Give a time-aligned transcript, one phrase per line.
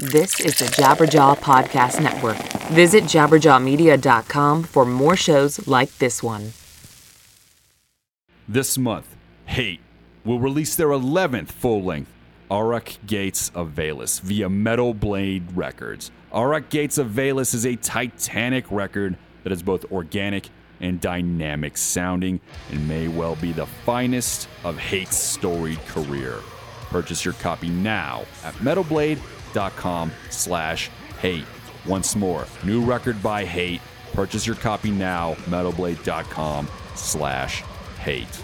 [0.00, 2.38] This is the Jabberjaw Podcast Network.
[2.70, 6.54] Visit jabberjawmedia.com for more shows like this one.
[8.48, 9.80] This month, Hate
[10.24, 12.10] will release their 11th full length,
[12.50, 16.10] Auric Gates of Veles, via Metal Blade Records.
[16.32, 20.48] Auric Gates of Veles is a titanic record that is both organic
[20.80, 22.40] and dynamic sounding
[22.70, 26.40] and may well be the finest of Hate's storied career.
[26.88, 28.54] Purchase your copy now at
[29.50, 31.44] metalblade.com slash hate.
[31.86, 33.80] Once more, new record by Hate.
[34.12, 37.62] Purchase your copy now, metalblade.com slash
[38.00, 38.42] hate.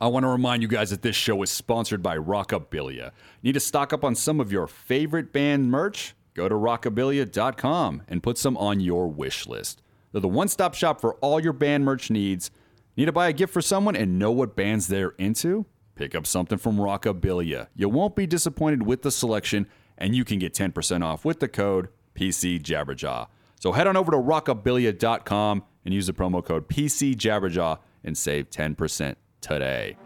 [0.00, 3.12] I want to remind you guys that this show is sponsored by Rockabilia.
[3.42, 6.14] Need to stock up on some of your favorite band merch?
[6.34, 9.82] Go to rockabilia.com and put some on your wish list.
[10.10, 12.50] They're the one stop shop for all your band merch needs.
[12.96, 15.66] Need to buy a gift for someone and know what bands they're into?
[15.94, 17.68] Pick up something from Rockabilia.
[17.76, 19.68] You won't be disappointed with the selection,
[19.98, 23.28] and you can get 10% off with the code PCJabberjaw.
[23.60, 29.16] So head on over to rockabilia.com and use the promo code PCJabberjaw and save 10%
[29.40, 29.96] today.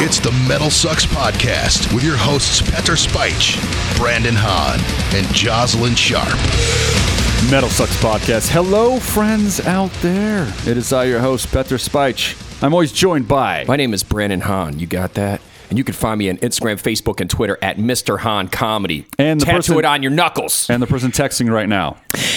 [0.00, 3.58] It's the Metal Sucks Podcast with your hosts Petar Speich,
[3.98, 4.78] Brandon Hahn,
[5.16, 7.17] and Jozalyn Sharp.
[7.46, 8.50] Metal Sucks Podcast.
[8.50, 10.42] Hello, friends out there.
[10.66, 12.62] It is I, your host, Petar Speich.
[12.62, 13.64] I'm always joined by.
[13.66, 14.78] My name is Brandon Hahn.
[14.78, 15.40] You got that?
[15.70, 18.18] And you can find me on Instagram, Facebook, and Twitter at Mr.
[18.18, 19.06] Hahn Comedy.
[19.18, 20.68] And the Tattoo person- it on your knuckles.
[20.70, 21.96] and the person texting right now.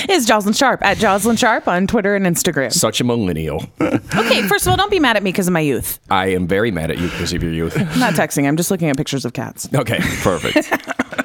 [0.10, 2.74] is Jozalyn Sharp at Jozalyn Sharp on Twitter and Instagram.
[2.74, 3.66] Such a millennial.
[4.22, 6.00] Okay, first of all, don't be mad at me because of my youth.
[6.10, 7.78] I am very mad at you because of your youth.
[7.78, 8.48] I'm not texting.
[8.48, 9.68] I'm just looking at pictures of cats.
[9.74, 10.00] Okay.
[10.22, 10.68] Perfect.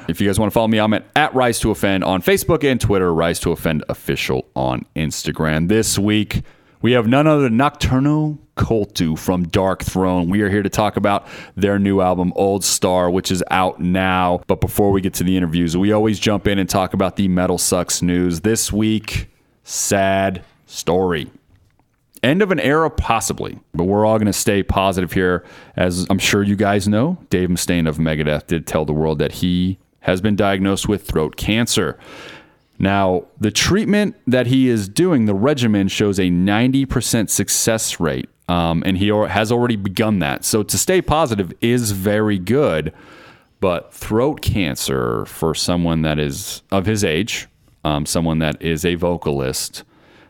[0.09, 2.63] if you guys want to follow me, I'm at, at Rise to Offend on Facebook
[2.69, 5.67] and Twitter, Rise to Offend Official on Instagram.
[5.67, 6.41] This week,
[6.87, 10.29] we have none other than Nocturno Culto from Darkthrone.
[10.29, 14.39] We are here to talk about their new album, Old Star, which is out now.
[14.47, 17.27] But before we get to the interviews, we always jump in and talk about the
[17.27, 18.39] Metal Sucks news.
[18.39, 19.29] This week,
[19.65, 21.29] sad story.
[22.23, 25.43] End of an era, possibly, but we're all going to stay positive here.
[25.75, 29.33] As I'm sure you guys know, Dave Mustaine of Megadeth did tell the world that
[29.33, 31.99] he has been diagnosed with throat cancer.
[32.79, 38.83] Now, the treatment that he is doing, the regimen, shows a 90% success rate, um,
[38.85, 40.45] and he has already begun that.
[40.45, 42.93] So to stay positive is very good,
[43.59, 47.47] but throat cancer for someone that is of his age,
[47.83, 49.83] um, someone that is a vocalist,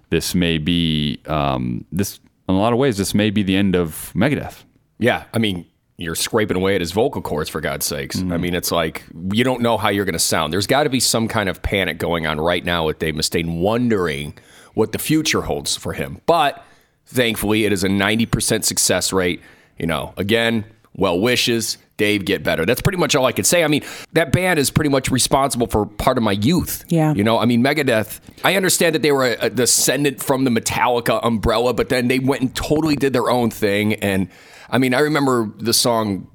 [0.09, 2.97] this may be um, this in a lot of ways.
[2.97, 4.63] This may be the end of Megadeth.
[4.99, 5.25] Yeah.
[5.33, 5.65] I mean,
[5.97, 8.17] you're scraping away at his vocal cords, for God's sakes.
[8.17, 8.41] I mm-hmm.
[8.41, 10.53] mean, it's like you don't know how you're going to sound.
[10.53, 13.59] There's got to be some kind of panic going on right now with Dave Mustaine,
[13.59, 14.37] wondering
[14.75, 16.21] what the future holds for him.
[16.27, 16.63] But
[17.07, 19.41] thankfully, it is a 90% success rate.
[19.79, 20.65] You know, again,
[20.95, 21.77] well wishes.
[21.97, 22.63] Dave, get better.
[22.63, 23.63] That's pretty much all I could say.
[23.63, 23.83] I mean,
[24.13, 26.85] that band is pretty much responsible for part of my youth.
[26.89, 27.11] Yeah.
[27.15, 30.51] You know, I mean, Megadeth, I understand that they were a, a descendant from the
[30.51, 33.95] Metallica umbrella, but then they went and totally did their own thing.
[33.95, 34.29] And
[34.69, 36.27] I mean, I remember the song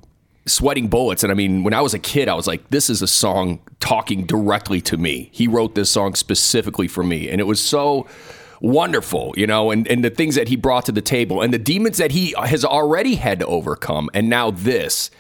[0.47, 1.22] Sweating Bullets.
[1.22, 3.60] And I mean, when I was a kid, I was like, this is a song
[3.81, 5.31] talking directly to me.
[5.32, 7.28] He wrote this song specifically for me.
[7.28, 8.06] And it was so
[8.60, 11.59] wonderful, you know, and, and the things that he brought to the table and the
[11.59, 14.10] demons that he has already had to overcome.
[14.15, 15.10] And now this.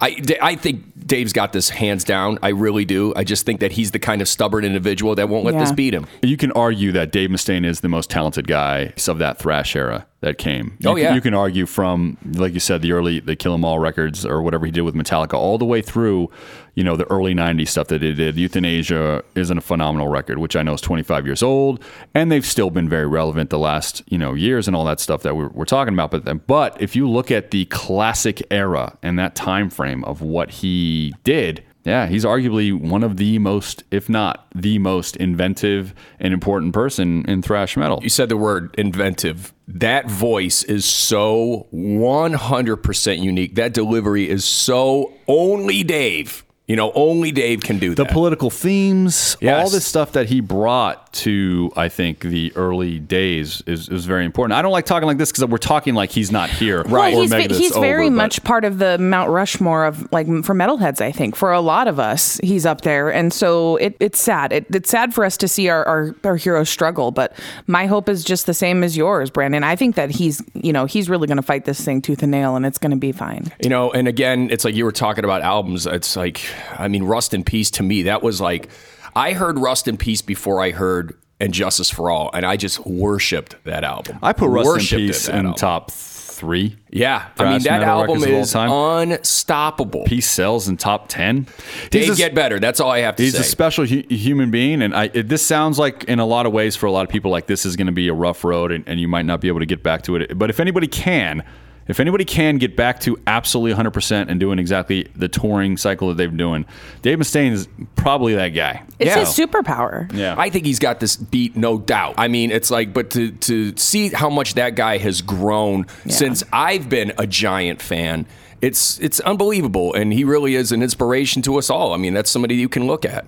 [0.00, 2.40] I, I think Dave's got this hands down.
[2.42, 3.12] I really do.
[3.14, 5.94] I just think that he's the kind of stubborn individual that won't let this beat
[5.94, 6.08] him.
[6.22, 10.08] You can argue that Dave Mustaine is the most talented guy of that thrash era
[10.22, 10.72] that came.
[10.72, 11.14] Oh, you Oh, can- yeah.
[11.14, 14.40] you can argue from like you said the early the Kill 'Em All records or
[14.42, 16.30] whatever he did with Metallica all the way through,
[16.74, 18.36] you know, the early '90s stuff that he did.
[18.36, 21.82] Youthanasia isn't a phenomenal record, which I know is 25 years old,
[22.14, 25.22] and they've still been very relevant the last you know years and all that stuff
[25.22, 26.10] that we're, we're talking about.
[26.10, 30.22] But then, but if you look at the classic era and that time frame of
[30.22, 31.62] what he did.
[31.84, 37.24] Yeah, he's arguably one of the most, if not the most inventive and important person
[37.26, 37.98] in thrash metal.
[38.04, 39.52] You said the word inventive.
[39.74, 43.54] That voice is so 100% unique.
[43.54, 46.44] That delivery is so only Dave.
[46.68, 48.12] You know, only Dave can do The that.
[48.12, 49.72] political themes, all Yes.
[49.72, 54.56] this stuff that he brought to, I think, the early days is, is very important.
[54.58, 56.82] I don't like talking like this because we're talking like he's not here.
[56.84, 60.10] Well, he's, ve- Megadeth's he's very over, but- much part of the Mount Rushmore of
[60.12, 61.00] like for metalheads.
[61.00, 64.52] I think for a lot of us, he's up there, and so it, it's sad.
[64.52, 67.10] It, it's sad for us to see our, our our heroes struggle.
[67.10, 67.36] But
[67.66, 69.64] my hope is just the same as yours, Brandon.
[69.64, 72.30] I think that he's you know he's really going to fight this thing tooth and
[72.30, 73.52] nail, and it's going to be fine.
[73.62, 75.86] You know, and again, it's like you were talking about albums.
[75.86, 76.40] It's like,
[76.78, 78.68] I mean, Rust in Peace to me, that was like,
[79.14, 82.84] I heard Rust in Peace before I heard And Justice for All, and I just
[82.86, 84.18] worshipped that album.
[84.22, 85.54] I put Rust Worshipped in Peace in album.
[85.54, 86.76] top three.
[86.90, 90.04] Yeah, I mean that album records of all is unstoppable.
[90.04, 91.46] Peace sells in top ten.
[91.90, 92.58] Dave He's a- get better.
[92.58, 93.40] That's all I have to He's say.
[93.40, 96.52] a special hu- human being, and I, it, this sounds like, in a lot of
[96.52, 98.72] ways, for a lot of people, like this is going to be a rough road,
[98.72, 100.36] and, and you might not be able to get back to it.
[100.38, 101.44] But if anybody can,
[101.88, 106.16] if anybody can get back to absolutely 100% and doing exactly the touring cycle that
[106.16, 106.64] they've been doing,
[107.02, 108.82] Dave Mustaine is probably that guy.
[108.98, 109.20] It's Yeah.
[109.20, 110.12] his superpower.
[110.14, 110.34] Yeah.
[110.38, 112.14] I think he's got this beat, no doubt.
[112.18, 116.44] I mean, it's like, but to to see how much that guy has grown since
[116.52, 118.26] I've been a giant fan,
[118.60, 121.92] it's it's unbelievable, and he really is an inspiration to us all.
[121.92, 123.24] I mean, that's somebody you can look at.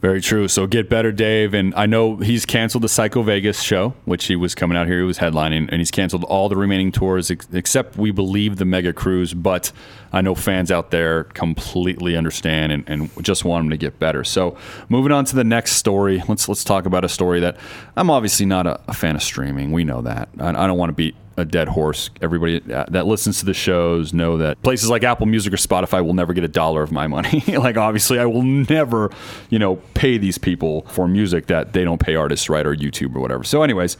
[0.00, 0.46] Very true.
[0.46, 1.54] So get better, Dave.
[1.54, 5.00] And I know he's canceled the Psycho Vegas show, which he was coming out here.
[5.00, 8.64] He was headlining, and he's canceled all the remaining tours ex- except we believe the
[8.64, 9.34] Mega Cruise.
[9.34, 9.72] But
[10.12, 14.22] I know fans out there completely understand and, and just want him to get better.
[14.22, 14.56] So
[14.88, 17.56] moving on to the next story, let's let's talk about a story that
[17.96, 19.72] I'm obviously not a, a fan of streaming.
[19.72, 20.28] We know that.
[20.38, 22.10] I, I don't want to beat a dead horse.
[22.20, 26.14] Everybody that listens to the shows know that places like Apple Music or Spotify will
[26.14, 27.42] never get a dollar of my money.
[27.48, 29.10] like obviously, I will never,
[29.48, 33.14] you know, pay these people for music that they don't pay artists, right, or YouTube
[33.14, 33.44] or whatever.
[33.44, 33.96] So, anyways,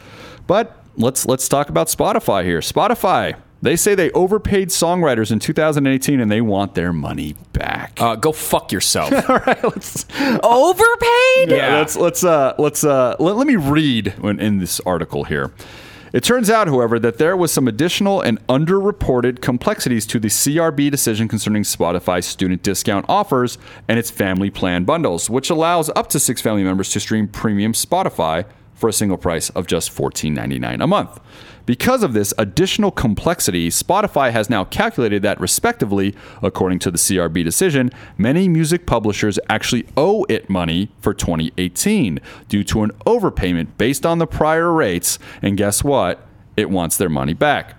[0.47, 2.59] but let's let's talk about Spotify here.
[2.59, 3.35] Spotify.
[3.61, 7.91] They say they overpaid songwriters in 2018 and they want their money back.
[7.99, 9.11] Uh, go fuck yourself.
[9.29, 9.61] All right.
[9.63, 10.05] let's
[10.43, 11.51] Overpaid?
[11.51, 15.51] Yeah, let's let's uh let's uh let, let me read in this article here.
[16.11, 20.89] It turns out, however, that there was some additional and underreported complexities to the CRB
[20.89, 23.57] decision concerning Spotify's student discount offers
[23.87, 27.73] and its family plan bundles, which allows up to six family members to stream premium
[27.73, 28.45] Spotify
[28.79, 31.19] for a single price of just $14.99 a month.
[31.65, 37.43] Because of this additional complexity, Spotify has now calculated that, respectively, according to the CRB
[37.43, 44.05] decision, many music publishers actually owe it money for 2018 due to an overpayment based
[44.05, 45.19] on the prior rates.
[45.43, 46.25] And guess what?
[46.57, 47.78] It wants their money back.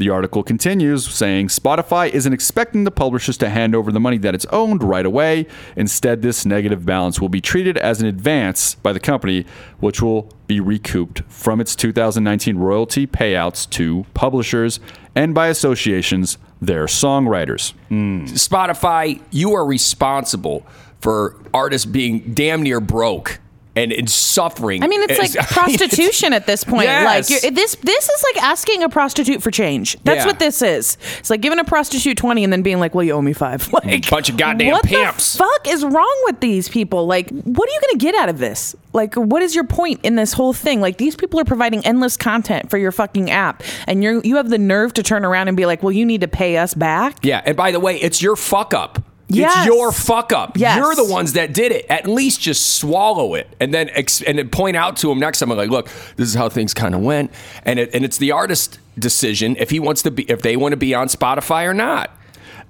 [0.00, 4.34] The article continues saying Spotify isn't expecting the publishers to hand over the money that
[4.34, 5.46] it's owned right away.
[5.76, 9.44] Instead, this negative balance will be treated as an advance by the company,
[9.78, 14.80] which will be recouped from its 2019 royalty payouts to publishers
[15.14, 17.72] and by associations, their songwriters.
[17.88, 18.24] Hmm.
[18.24, 20.66] Spotify, you are responsible
[21.02, 23.38] for artists being damn near broke
[23.76, 24.82] and, and suffering.
[24.82, 26.84] I mean, it's like it's- prostitution at this point.
[26.84, 27.30] Yes.
[27.30, 29.96] Like you're, this, this is like asking a prostitute for change.
[30.04, 30.26] That's Yeah.
[30.26, 30.98] what this is.
[31.18, 33.68] It's like giving a prostitute twenty and then being like, "Well, you owe me five.
[33.84, 34.82] Like, Bunch of goddamn pimps.
[34.82, 35.32] what pimps.
[35.34, 37.06] the fuck is wrong with these people?
[37.06, 38.74] Like, what are you going to get out of this?
[38.92, 40.80] Like, what is your point in this whole thing?
[40.80, 44.48] Like, these people are providing endless content for your fucking app, and you you have
[44.50, 47.24] the nerve to turn around and be like, "Well, you need to pay us back."
[47.24, 49.00] Yeah, and by the way, it's your fuck up.
[49.32, 49.58] Yes.
[49.58, 50.56] It's your fuck up.
[50.56, 50.76] Yes.
[50.76, 51.86] You're the ones that did it.
[51.88, 55.38] At least just swallow it, and then ex- and then point out to him next
[55.38, 55.50] time.
[55.52, 55.86] I'm Like, look,
[56.16, 57.30] this is how things kind of went,
[57.64, 60.72] and it, and it's the artist decision if he wants to be if they want
[60.72, 62.10] to be on Spotify or not.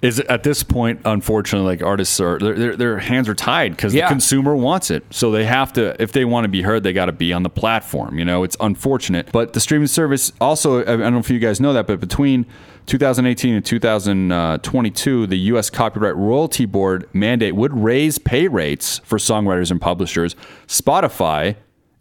[0.03, 3.73] Is it- at this point, unfortunately, like artists are their their, their hands are tied
[3.77, 4.07] because Yeah.
[4.07, 6.01] the consumer wants it, so they have to.
[6.03, 8.19] If they want to be heard, they got to be on the platform.
[8.19, 10.81] You know, it's unfortunate, but the streaming service also.
[10.81, 12.47] I don't know if you guys know that, but between
[12.87, 15.71] 2018 and 2022, the U.S.
[15.71, 20.35] Copyright Royalty Board mandate would raise pay rates for songwriters and publishers.
[20.67, 21.57] Spotify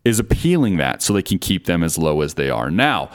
[0.06, 3.10] is appealing that so they can keep them as low as they are now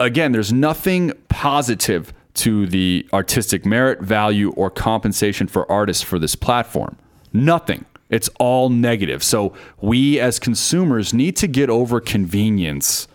[0.00, 6.34] again, there's nothing positive to the artistic merit, value, or compensation for artists for this
[6.34, 6.96] platform.
[7.32, 7.84] Nothing.
[8.10, 9.22] It's all negative.
[9.22, 13.08] So we as consumers need to get over convenience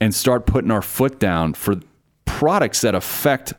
[0.00, 1.76] and start putting our foot down for
[2.40, 3.52] products that affect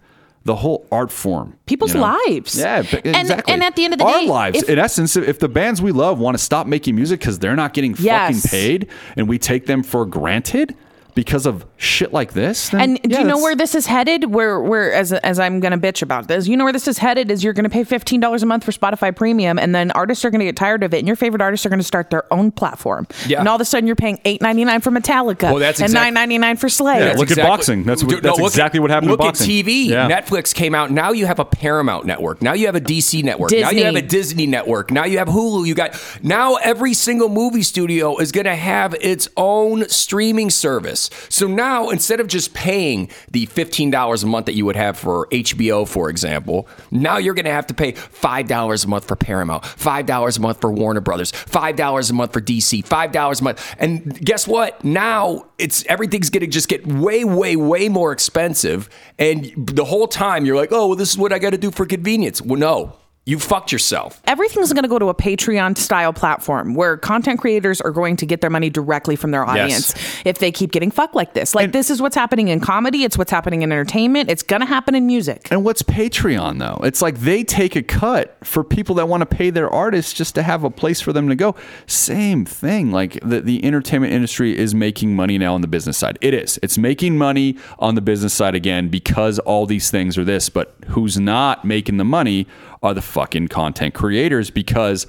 [0.43, 1.55] the whole art form.
[1.67, 2.17] People's you know?
[2.27, 2.57] lives.
[2.57, 3.53] Yeah, b- And- exactly.
[3.53, 4.63] and at the end of the our day, our lives.
[4.63, 7.55] if- in essence, if the bands we love want to stop making music because they're
[7.55, 8.41] not getting Yes.
[8.41, 10.75] fucking paid, and we take them for granted
[11.15, 14.33] because of shit like this, then And do you know where this is headed?
[14.33, 17.29] Where, where as as I'm gonna bitch about this, you know where this is headed
[17.31, 20.29] is you're gonna pay fifteen dollars a month for Spotify Premium, and then artists are
[20.29, 23.07] gonna get tired of it, and your favorite artists are gonna start their own platform.
[23.27, 23.39] Yeah.
[23.39, 25.85] And all of a sudden, you're paying eight ninety nine for Metallica Well, that's and
[25.87, 27.07] exact- nine ninety nine for Slayer.
[27.07, 27.83] Yeah, look at boxing.
[27.83, 29.45] That's what- Dude, that's look exactly what happened in Look boxing.
[29.59, 29.85] at TV.
[29.89, 30.09] Yeah.
[30.09, 30.91] Netflix came out.
[30.91, 32.41] Now you have a Paramount network.
[32.41, 33.51] Now you have a DC network.
[33.51, 34.91] Now you have a Disney network.
[34.91, 35.65] Now you have Hulu.
[35.67, 41.00] You got now every single movie studio is going to have its own streaming service.
[41.29, 44.97] So now instead of just paying the fifteen dollars a month that you would have
[44.97, 49.07] for HBO, for example, now you're going to have to pay five dollars a month
[49.07, 52.85] for Paramount, five dollars a month for Warner Brothers, five dollars a month for DC,
[52.85, 53.75] five dollars a month.
[53.79, 54.83] And guess what?
[54.83, 58.89] Now it's everything's going to just get way, way, way more expensive.
[59.19, 61.71] And the whole time you're like, oh, well, this is what I got to do
[61.71, 62.41] for convenience.
[62.41, 63.00] Well, no.
[63.25, 64.19] You fucked yourself.
[64.25, 68.25] everything's going to go to a Patreon style platform where content creators are going to
[68.25, 69.93] get their money directly from their audience
[70.25, 71.53] if they keep getting fucked like this.
[71.53, 74.65] Like this is what's happening in comedy, it's what's happening in entertainment, it's going to
[74.65, 75.47] happen in music.
[75.51, 76.83] And what's Patreon though?
[76.83, 80.33] It's like they take a cut for people that want to pay their artists just
[80.35, 81.55] to have a place for them to go.
[81.85, 82.91] Same thing.
[82.91, 86.17] Like the, the entertainment industry is making money now on the business side.
[86.21, 86.59] It is.
[86.63, 90.49] It's making money on the business side again because all these things are this.
[90.49, 92.47] But who's not making the money
[92.81, 95.07] are the fucking content creators because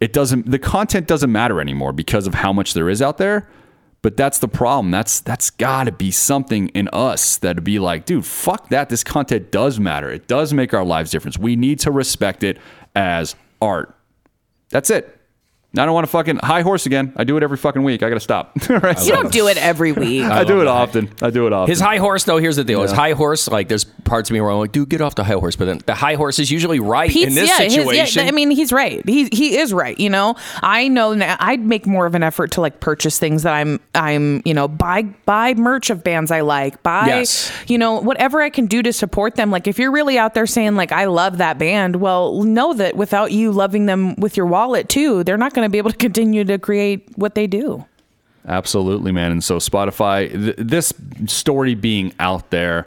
[0.00, 3.48] it doesn't the content doesn't matter anymore because of how much there is out there.
[4.02, 4.90] But that's the problem.
[4.90, 8.88] That's that's got to be something in us that'd be like, dude, fuck that.
[8.88, 10.10] This content does matter.
[10.10, 11.38] It does make our lives difference.
[11.38, 12.58] We need to respect it
[12.94, 13.94] as art.
[14.70, 15.19] That's it.
[15.76, 17.12] I don't want to fucking high horse again.
[17.16, 18.02] I do it every fucking week.
[18.02, 18.56] I got to stop.
[18.70, 19.04] Right?
[19.04, 20.24] You don't do it every week.
[20.24, 21.10] I do it often.
[21.22, 21.70] I do it often.
[21.70, 22.82] His high horse, though, here's the deal.
[22.82, 25.22] His high horse, like, there's parts of me where I'm like, dude, get off the
[25.24, 25.54] high horse.
[25.56, 28.22] But then the high horse is usually right in this yeah, his- situation.
[28.24, 29.06] yeah, I mean, he's right.
[29.08, 29.98] He he is right.
[29.98, 31.36] You know, I know now.
[31.38, 34.66] I'd make more of an effort to like purchase things that I'm I'm you know
[34.66, 36.82] buy buy merch of bands I like.
[36.82, 37.52] Buy Yes.
[37.68, 39.50] you know whatever I can do to support them.
[39.50, 42.96] Like if you're really out there saying like I love that band, well, know that
[42.96, 45.96] without you loving them with your wallet too, they're not going to be able to
[45.96, 47.84] continue to create what they do.
[48.46, 49.32] Absolutely, man.
[49.32, 50.92] And so Spotify, th- this
[51.26, 52.86] story being out there,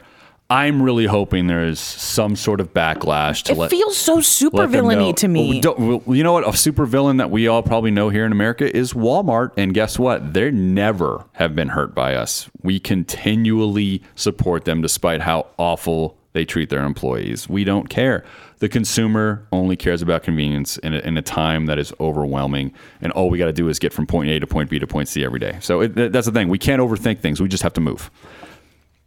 [0.50, 3.70] I'm really hoping there is some sort of backlash to It let.
[3.70, 5.52] feels so super villainy to me.
[5.52, 6.46] Well, don't- well, you know what?
[6.46, 9.52] A super villain that we all probably know here in America is Walmart.
[9.56, 10.34] And guess what?
[10.34, 12.50] They never have been hurt by us.
[12.62, 17.48] We continually support them despite how awful they treat their employees.
[17.48, 18.24] We don't care.
[18.58, 22.72] The consumer only cares about convenience in a, in a time that is overwhelming.
[23.00, 24.86] And all we got to do is get from point A to point B to
[24.86, 25.58] point C every day.
[25.60, 26.48] So it, that's the thing.
[26.48, 27.40] We can't overthink things.
[27.40, 28.10] We just have to move.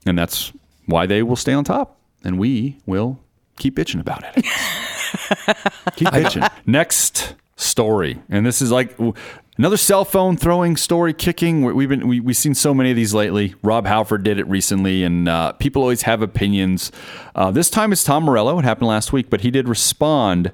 [0.05, 0.51] And that's
[0.85, 1.97] why they will stay on top.
[2.23, 3.19] And we will
[3.57, 4.35] keep bitching about it.
[5.95, 6.49] keep bitching.
[6.65, 8.21] Next story.
[8.29, 8.97] And this is like
[9.57, 11.63] another cell phone throwing story kicking.
[11.63, 13.55] We- We've been we, we've seen so many of these lately.
[13.63, 16.91] Rob Halford did it recently, and uh, people always have opinions.
[17.35, 18.57] Uh, this time it's Tom Morello.
[18.59, 20.51] It happened last week, but he did respond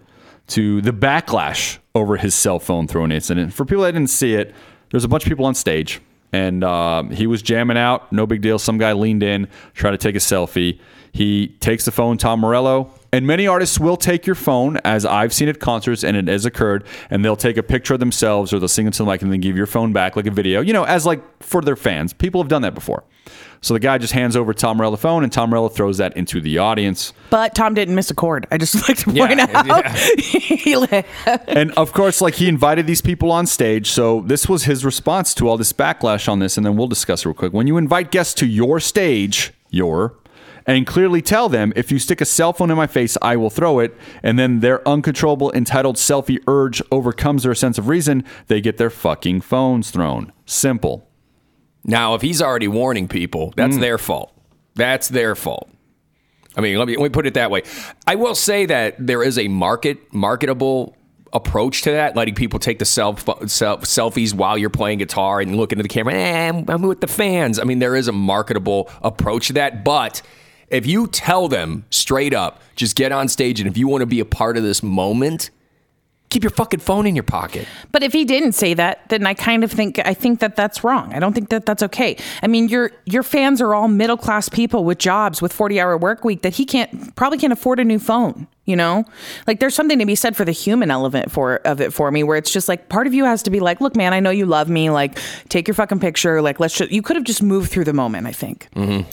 [0.47, 3.53] to the backlash over his cell phone throwing incident.
[3.53, 4.53] For people that didn't see it,
[4.91, 6.01] there's a bunch of people on stage,
[6.33, 8.11] and uh, he was jamming out.
[8.11, 8.59] No big deal.
[8.59, 10.79] Some guy leaned in, tried to take a selfie.
[11.13, 12.91] He takes the phone, Tom Morello.
[13.13, 16.45] And many artists will take your phone, as I've seen at concerts and it has
[16.45, 19.31] occurred, and they'll take a picture of themselves or they'll sing into the mic and
[19.31, 22.11] then give your phone back like a video, you know, as like for their fans.
[22.11, 23.03] People have done that before.
[23.61, 26.17] So the guy just hands over Tom Morello the phone and Tom Morello throws that
[26.17, 27.13] into the audience.
[27.29, 28.45] But Tom didn't miss a chord.
[28.51, 29.65] I just like to Yeah, point out.
[29.67, 29.95] yeah.
[30.17, 30.73] He
[31.47, 33.89] and of course, like he invited these people on stage.
[33.91, 36.57] So this was his response to all this backlash on this.
[36.57, 37.53] And then we'll discuss it real quick.
[37.53, 40.15] When you invite guests to your stage, your,
[40.65, 43.49] and clearly tell them, if you stick a cell phone in my face, I will
[43.49, 43.95] throw it.
[44.21, 48.89] And then their uncontrollable, entitled selfie urge overcomes their sense of reason, they get their
[48.89, 50.31] fucking phones thrown.
[50.45, 51.07] Simple.
[51.85, 53.55] Now, if he's already warning people, Mm.
[53.55, 54.31] that's their fault.
[54.75, 55.69] That's their fault.
[56.55, 57.63] I mean, let me, let me put it that way.
[58.07, 60.95] I will say that there is a market marketable
[61.33, 65.55] approach to that, letting people take the self, self selfies while you're playing guitar and
[65.55, 66.13] look into the camera.
[66.13, 67.57] Eh, I'm, I'm with the fans.
[67.57, 70.21] I mean, there is a marketable approach to that, but
[70.73, 74.07] if you tell them straight up, just get on stage, and if you want to
[74.07, 75.51] be a part of this moment,
[76.29, 77.67] keep your fucking phone in your pocket.
[77.91, 80.83] But if he didn't say that, then I kind of think I think that that's
[80.83, 81.13] wrong.
[81.13, 82.17] I don't think that that's okay.
[82.41, 85.95] I mean, your your fans are all middle class people with jobs with forty hour
[85.95, 88.47] work week that he can't probably can't afford a new phone.
[88.65, 89.03] You know,
[89.45, 92.23] like there's something to be said for the human element for of it for me,
[92.23, 94.29] where it's just like part of you has to be like, look, man, I know
[94.29, 94.89] you love me.
[94.89, 96.41] Like, take your fucking picture.
[96.41, 96.77] Like, let's.
[96.77, 98.25] Just, you could have just moved through the moment.
[98.25, 98.69] I think.
[98.75, 99.09] Mm-hmm.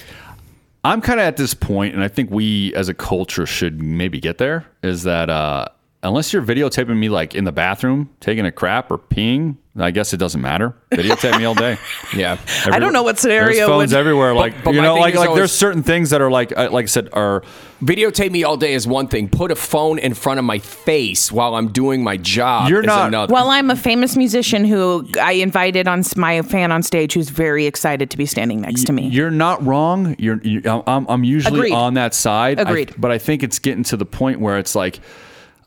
[0.83, 4.19] I'm kind of at this point, and I think we as a culture should maybe
[4.21, 4.67] get there.
[4.83, 5.67] Is that uh,
[6.03, 10.13] unless you're videotaping me like in the bathroom taking a crap or peeing, I guess
[10.13, 10.75] it doesn't matter.
[10.91, 11.79] Videotape me all day.
[12.17, 12.39] Yeah.
[12.67, 14.35] I don't know what scenario There's phones would- everywhere.
[14.35, 16.85] Like but you know, like like always- there's certain things that are like uh, like
[16.85, 17.45] I said are
[17.81, 19.29] Videotape me all day is one thing.
[19.29, 22.69] Put a phone in front of my face while I'm doing my job.
[22.69, 23.33] You're is not- Another.
[23.33, 27.65] Well, I'm a famous musician who I invited on my fan on stage who's very
[27.67, 29.07] excited to be standing next to me.
[29.09, 30.17] You're not wrong.
[30.19, 31.73] You're, you I'm, I'm usually Agreed.
[31.75, 32.59] on that side.
[32.59, 32.95] I- Agreed.
[32.99, 35.01] but I think it's getting to the point where it's like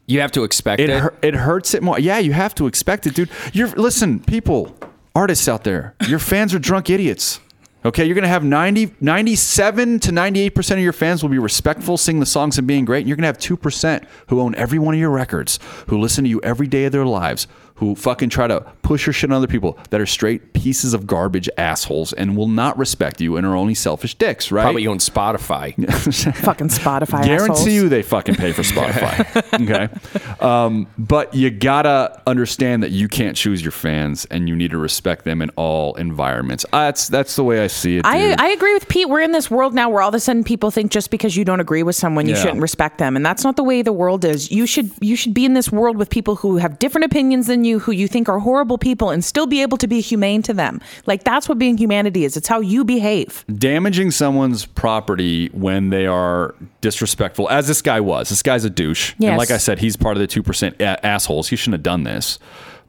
[0.06, 1.00] you have to expect it it.
[1.02, 2.00] hur- it hurts it more.
[2.00, 3.30] Yeah, you have to expect it, dude.
[3.54, 4.76] You're listen, people,
[5.16, 5.96] artists out there.
[6.08, 7.40] Your fans are drunk idiots.
[7.86, 11.98] Okay, you're gonna have 90, 97 to 98 percent of your fans will be respectful,
[11.98, 13.00] sing the songs, and being great.
[13.00, 16.24] And you're gonna have two percent who own every one of your records, who listen
[16.24, 17.46] to you every day of their lives,
[17.84, 20.94] who who fucking try to push your shit on other people that are straight pieces
[20.94, 24.64] of garbage assholes and will not respect you and are only selfish dicks, right?
[24.64, 25.74] Probably on Spotify.
[26.38, 27.26] Fucking Spotify.
[27.26, 27.68] Guarantee assholes.
[27.68, 29.20] you they fucking pay for Spotify.
[29.62, 30.46] okay.
[30.46, 34.78] Um, but you gotta understand that you can't choose your fans and you need to
[34.78, 36.66] respect them in all environments.
[36.72, 38.06] Uh, that's that's the way I see it.
[38.06, 38.36] I.
[38.44, 39.10] I agree with Pete.
[39.10, 41.46] We're in this world now where all of a sudden people think just because you
[41.46, 42.42] don't agree with someone, you Yeah.
[42.42, 44.52] shouldn't respect them, and that's not the way the world is.
[44.52, 47.64] You should you should be in this world with people who have different opinions than
[47.64, 50.54] you, who you think are horrible people, and still be able to be humane to
[50.54, 50.82] them.
[51.06, 52.38] Like that's what being humanity is.
[52.38, 53.46] It's how you behave.
[53.58, 58.30] damaging someone's property when they are disrespectful, as this guy was.
[58.30, 59.14] This guy's a douche.
[59.22, 61.50] And like I said, he's part of the 2% a- assholes.
[61.50, 62.40] He shouldn't have done this.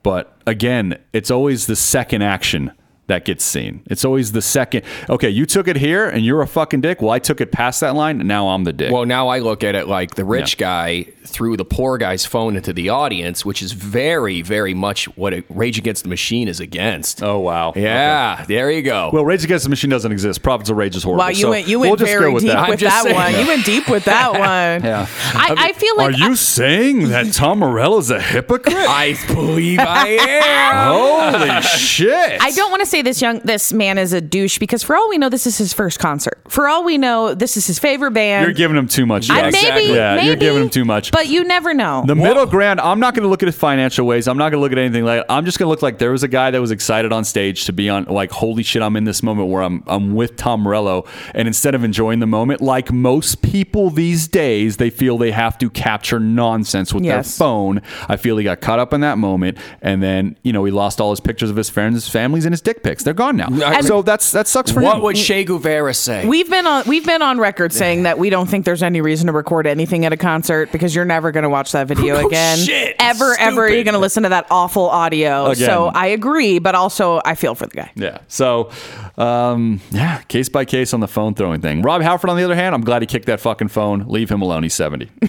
[0.03, 2.73] But again, it's always the second action
[3.07, 3.83] that gets seen.
[3.87, 4.83] It's always the second.
[5.11, 7.03] Okay, you took it here and you're a fucking dick.
[7.03, 8.93] Well, I took it past that line and now I'm the dick.
[8.93, 12.55] Well, now I look at it like the rich guy threw the poor guy's phone
[12.57, 16.61] into the audience, which is very, very much what a Rage Against the Machine is
[16.61, 17.23] against.
[17.23, 17.73] oh, wow.
[17.77, 19.11] yeah, there you go.
[19.13, 20.43] Well, Rage Against the Machine doesn't exist.
[20.43, 21.25] Prophets of Rage is horrible.
[21.25, 22.69] Wow, you So went you we'll went just go very with deep that.
[22.71, 23.15] With that saying.
[23.15, 23.33] one.
[23.35, 24.85] You went deep with that one.
[24.85, 25.07] Yeah.
[25.35, 28.75] I, I feel like Are you saying that Tom Morello's a hypocrite?
[28.77, 30.93] I believe I am.
[31.41, 32.41] Holy shit.
[32.43, 35.09] I don't want to say this young this man is a douche because for all
[35.09, 36.41] we know, this is his first concert.
[36.49, 38.45] For all we know, this is his favorite band.
[38.45, 39.29] You're giving him too much.
[39.31, 39.63] I, Josh.
[39.63, 39.93] maybe.
[39.93, 41.11] Yeah, maybe, you're giving him too much.
[41.11, 42.05] But you never know.
[42.07, 44.29] The middle ground, I'm not going to look at it financial ways.
[44.29, 46.13] I'm not going to look at anything like I'm just going to look like there
[46.13, 48.95] was a guy that was excited on stage to be on like holy shit, I'm
[48.97, 52.61] in this moment where I'm I'm with Tom Morello and instead of enjoying the moment
[52.61, 57.37] like most people these days, they feel they have to capture nonsense with Yes.
[57.37, 57.83] their phone.
[58.09, 61.01] I feel he got caught up in that moment and then, you know, he lost
[61.01, 63.03] all his pictures of his friends, his families and his dick pics.
[63.03, 63.49] They're gone now.
[63.51, 65.03] And- so that's that sucks for What him.
[65.03, 66.27] would Che Guevara say?
[66.27, 69.27] We've been on we've been on record saying that we don't think there's any reason
[69.27, 72.27] to record anything at a concert because you're never going to watch that video Oh,
[72.29, 72.59] again.
[72.59, 72.95] shit.
[73.01, 73.75] Ever ever Stupid.
[73.75, 75.47] you're going to listen to that awful audio.
[75.47, 75.67] Again.
[75.67, 77.91] So I agree, but also I feel for the guy.
[77.97, 78.19] Yeah.
[78.29, 78.71] So,
[79.17, 81.83] um, yeah, case by case on the phone throwing thing.
[81.83, 84.05] Rob Halford, on the other hand, I'm glad he kicked that fucking phone.
[84.09, 84.63] Leave him alone.
[84.65, 85.11] He's 70.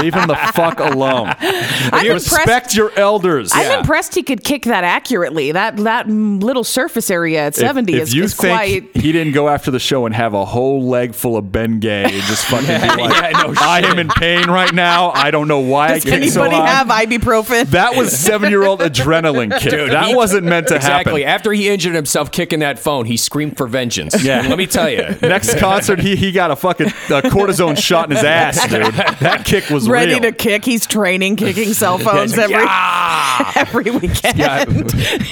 [0.00, 1.34] Leave him the fuck alone.
[1.38, 2.76] I'm Respect impressed.
[2.76, 3.50] your elders.
[3.54, 5.52] I'm impressed he could kick that accurately.
[5.52, 8.96] That that little surface area at 70 if is, you is think quite.
[9.02, 12.04] he didn't go after the show and have a whole leg full of Ben Gay
[12.04, 15.10] and just fucking be like, Yeah, no I am in pain right now.
[15.10, 17.66] I don't know why Does I kicked so anybody hard." have ibuprofen?
[17.70, 19.70] That was seven year old adrenaline kick.
[19.70, 20.90] Dude, that he- wasn't meant to exactly.
[20.90, 21.00] happen.
[21.00, 21.24] Exactly.
[21.24, 24.22] After he injured himself kicking that phone, he screamed for vengeance.
[24.24, 24.40] Yeah.
[24.40, 25.02] And let me tell you.
[25.22, 28.94] Next concert, he he got a fucking uh, cortisone shot in his ass, dude.
[29.20, 30.20] That kick was Ready real.
[30.22, 30.64] to kick.
[30.64, 33.52] He's training kicking cell phones every Yeah.
[33.56, 34.38] every weekend.
[34.38, 34.64] Yeah,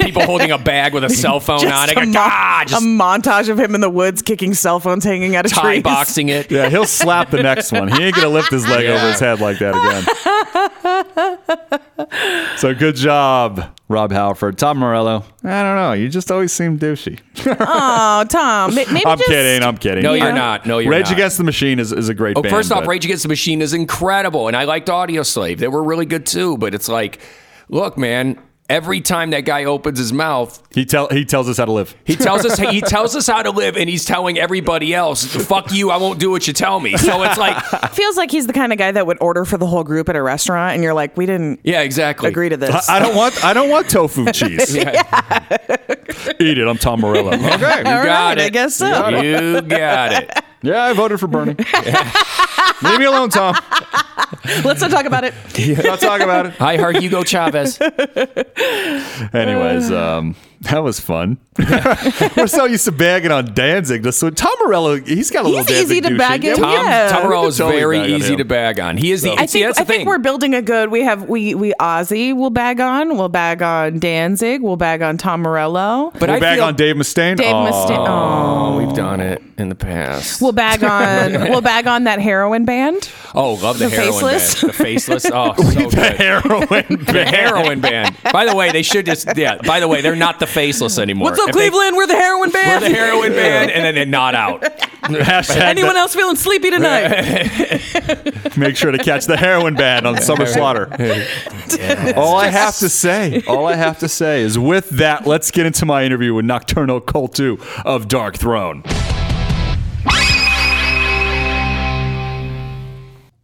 [0.01, 1.97] people holding a bag with a cell phone Just on it.
[2.03, 5.47] a, mo- Ah, a montage of him in the woods kicking cell phones hanging out
[5.47, 5.83] of tie trees.
[5.83, 6.51] boxing it.
[6.51, 7.89] Yeah, he'll slap the next one.
[7.89, 10.05] He ain't gonna lift his leg over his head like that again.
[12.59, 14.59] so good job, Rob Halford.
[14.59, 15.25] Tom Morello.
[15.45, 15.93] I don't know.
[15.93, 17.19] You just always seem douchey.
[17.61, 18.75] Oh, Tom.
[18.75, 19.63] Maybe I'm just, kidding.
[19.67, 20.03] I'm kidding.
[20.03, 20.39] No, You you're know?
[20.39, 20.67] not.
[20.67, 20.97] No, you're not.
[20.97, 21.13] Rage not.
[21.15, 22.55] Against the Machine is, is a great Oh, band.
[22.55, 25.59] first off, but- Rage Against the Machine is incredible, and I liked Audioslave.
[25.59, 26.59] They were really good too.
[26.59, 27.21] But it's like,
[27.69, 28.39] look, man.
[28.69, 31.95] Every time that guy opens his mouth, he tell he tells us how to live.
[32.05, 35.73] he tells us he tells us how to live, and he's telling everybody else, "Fuck
[35.73, 37.57] you, I won't do what you tell me." So it's like,
[37.93, 40.17] Feels like he's the kind of guy that would order for the whole group at
[40.17, 42.29] a restaurant, and you're like, we didn't yeah, exactly.
[42.29, 42.91] agree to this.
[42.91, 44.77] I don't want I don't want tofu cheese.
[44.77, 46.69] Eat it.
[46.69, 47.33] I'm Tom Morello.
[47.33, 47.47] Okay.
[47.49, 48.45] You got right, it.
[48.45, 49.09] I guess so.
[49.09, 50.45] You got it.
[50.61, 51.57] Yeah, I voted for Bernie.
[52.83, 53.57] Leave me alone, Tom.
[54.65, 55.35] Let's not talk about it.
[55.85, 56.61] Not talk about it.
[56.61, 57.79] I heard Hugo Chavez.
[59.33, 61.39] Anyways, um, that was fun.
[62.37, 64.13] We're so used to bagging on Danzig.
[64.13, 66.57] So Tom Morello, he's got a little He's easy Danzig to bag douche.
[66.57, 66.63] in.
[66.63, 67.09] Tom, Yeah.
[67.11, 68.97] Tom Morello is totally very easy to bag on.
[68.97, 69.33] He is the.
[69.33, 69.97] I see, think that's I thing.
[69.99, 70.91] think we're building a good.
[70.91, 73.17] We have we we Ozzy will bag on.
[73.17, 74.63] We'll bag on Danzig.
[74.63, 76.13] We'll bag on Tom Morello.
[76.19, 77.37] but We're I back feel, on Dave Mustaine.
[77.37, 78.07] Dave Oh, Mustaine.
[78.09, 78.79] Oh.
[78.79, 80.41] We've done it in the past.
[80.41, 81.33] We'll bag on.
[81.51, 83.11] we'll bag on that heroin band.
[83.35, 84.61] oh, love the, the heroin Faceless?
[84.63, 84.69] band.
[84.69, 85.27] The faceless.
[85.33, 85.93] Oh, so good.
[85.95, 87.05] Heroin.
[87.05, 88.17] The heroin band.
[88.33, 89.57] By the way, they should just yeah.
[89.63, 91.31] By the way, they're not the faceless anymore.
[91.31, 91.97] What's up, If they- Cleveland?
[91.97, 92.83] We're the heroin band.
[92.83, 94.63] We're the heroin band, and then they're not out.
[94.63, 98.57] Hashtag Anyone the- else feeling sleepy tonight?
[98.57, 100.89] Make sure to catch the heroin band on Summer Slaughter.
[102.17, 105.67] all I have to say, all I have to say is with that, let's get
[105.67, 108.85] into my interview with Nocturno Culto of Darkthrone.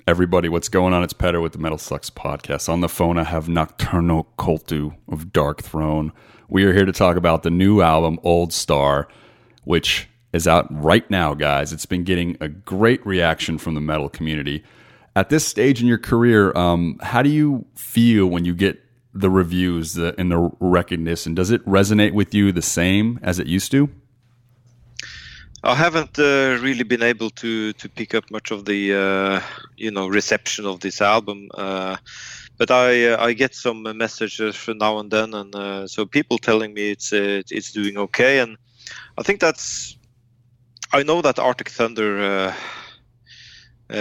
[0.07, 1.03] Everybody, what's going on?
[1.03, 2.69] It's Petar with the Metal Sucks podcast.
[2.69, 6.11] On the phone, I have Nocturno Culto of Darkthrone.
[6.49, 9.09] We are here to talk about the new album, Old Star,
[9.65, 11.73] which is out right now, guys.
[11.73, 14.63] It's been getting a great reaction from the metal community.
[15.17, 18.83] At this stage in your career, um, how do you feel when you get
[19.15, 21.35] the reviews and the recognition?
[21.35, 23.89] Does it resonate with you the same as it used to?
[25.63, 29.41] I haven't uh, really been able to to pick up much of the uh,
[29.79, 31.97] you know reception of this album, uh,
[32.59, 36.39] but I uh, I get some messages from now and then, and uh, so people
[36.39, 38.57] telling me it's uh, it's doing okay, and
[39.19, 39.97] I think that's
[40.93, 42.55] I know that Arctic Thunder.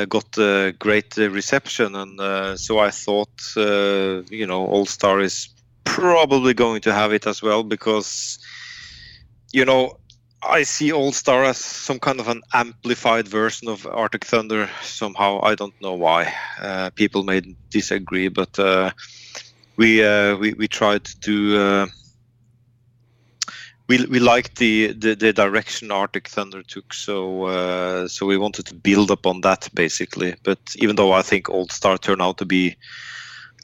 [0.10, 0.38] got
[0.80, 5.50] great reception, and so I thought, you know, Old Star is
[5.84, 8.40] probably going to have it as well because,
[9.52, 9.98] you know,
[10.46, 14.70] I see Old Star as some kind of an amplified version of Arctic Thunder.
[14.82, 16.34] Somehow, I don't know why.
[16.60, 18.92] Uh, people may disagree, but uh,
[19.78, 21.60] we, uh, we we tried to do.
[21.60, 21.88] Uh,
[23.88, 28.66] we we liked the, the, the direction Arctic Thunder took, so uh, so we wanted
[28.68, 30.36] to build up on that basically.
[30.44, 32.76] But even though I think Old Star turned out to be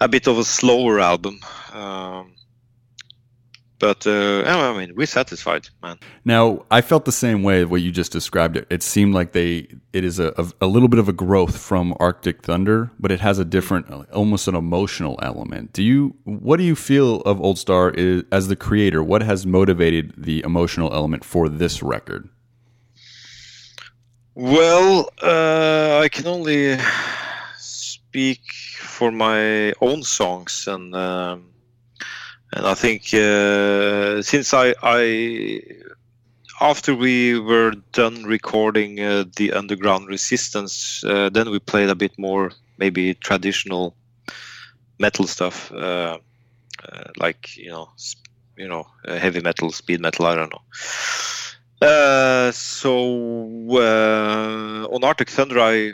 [0.02, 1.40] a bit of a slower album.
[1.74, 2.34] Um,
[3.80, 5.98] but uh, I mean, we're satisfied, man.
[6.26, 8.68] Now, I felt the same way what you just described it.
[8.70, 11.96] It seemed like they it is a, a, a little bit of a growth from
[12.00, 15.74] Arctic Thunder, but it has a different, almost an emotional element.
[15.74, 19.02] Do you what do you feel of Old Star is, as the creator?
[19.02, 22.30] What has motivated the emotional element for this record?
[24.36, 26.78] Well, uh, I can only
[27.58, 28.42] speak
[28.78, 30.94] for my own songs and.
[30.94, 31.49] Um,
[32.54, 35.62] and I think uh, since I, I
[36.62, 42.18] after we were done recording uh, the underground resistance, uh, then we played a bit
[42.18, 43.96] more maybe traditional
[45.00, 46.18] metal stuff, uh,
[46.92, 47.90] uh, like you know,
[48.58, 50.26] you know, uh, heavy metal, speed metal.
[50.26, 52.52] I don't know.
[52.52, 53.06] so
[54.92, 55.94] on Arctic Thunder, I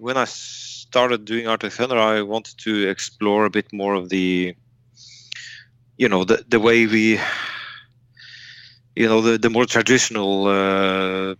[0.00, 4.56] when I started doing Arctic Thunder, I wanted to explore a bit more of the
[5.96, 7.20] you know the the way we
[8.96, 11.34] you know the the more traditional uh,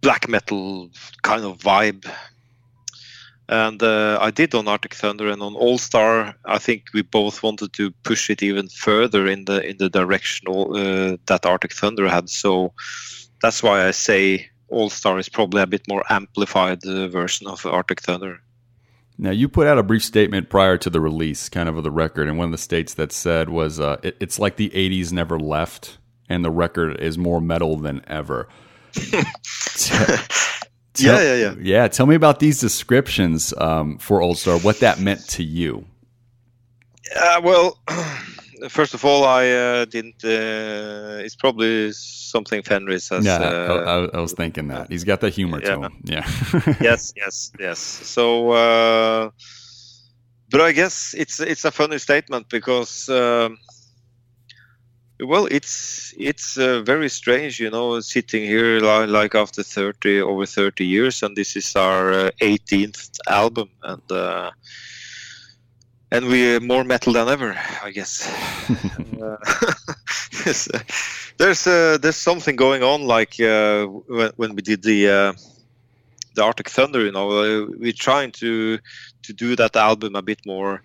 [0.00, 0.90] black metal
[1.22, 2.04] kind of vibe
[3.48, 6.34] and uh, I did on Arctic Thunder and on Old Star.
[6.44, 10.48] I think we both wanted to push it even further in the in the direction
[10.48, 12.28] uh, that Arctic Thunder had.
[12.28, 12.74] So
[13.40, 17.64] that's why I say Old Star is probably a bit more amplified uh, version of
[17.64, 18.40] Arctic Thunder.
[19.18, 21.90] Now, you put out a brief statement prior to the release, kind of of the
[21.90, 25.12] record, and one of the states that said was, uh, it, "It's like the '80s
[25.12, 28.48] never left, and the record is more metal than ever."
[30.94, 31.54] Tell, yeah, yeah, yeah.
[31.60, 34.58] Yeah, tell me about these descriptions um, for Old Star.
[34.58, 35.84] What that meant to you?
[37.14, 37.78] Uh, well,
[38.68, 40.24] first of all, I uh, didn't.
[40.24, 43.24] Uh, it's probably something Fenriz has.
[43.24, 45.74] Yeah, uh, I, I, was thinking that he's got the humor yeah.
[45.74, 46.02] to him.
[46.04, 46.26] Yeah.
[46.80, 47.78] yes, yes, yes.
[47.78, 49.30] So, uh,
[50.50, 53.08] but I guess it's it's a funny statement because.
[53.08, 53.58] Um,
[55.20, 60.46] well, it's it's uh, very strange, you know, sitting here like, like, after thirty over
[60.46, 64.02] thirty years, and this is our 18th uh, album, and
[66.10, 68.26] and we're more metal than ever, I guess.
[69.22, 69.36] uh,
[71.36, 75.32] there's uh, there's something going on, like uh, when, when we did the uh,
[76.34, 77.04] the Arctic Thunder.
[77.04, 78.78] You know, uh, we're trying to
[79.22, 80.82] to do that album a bit more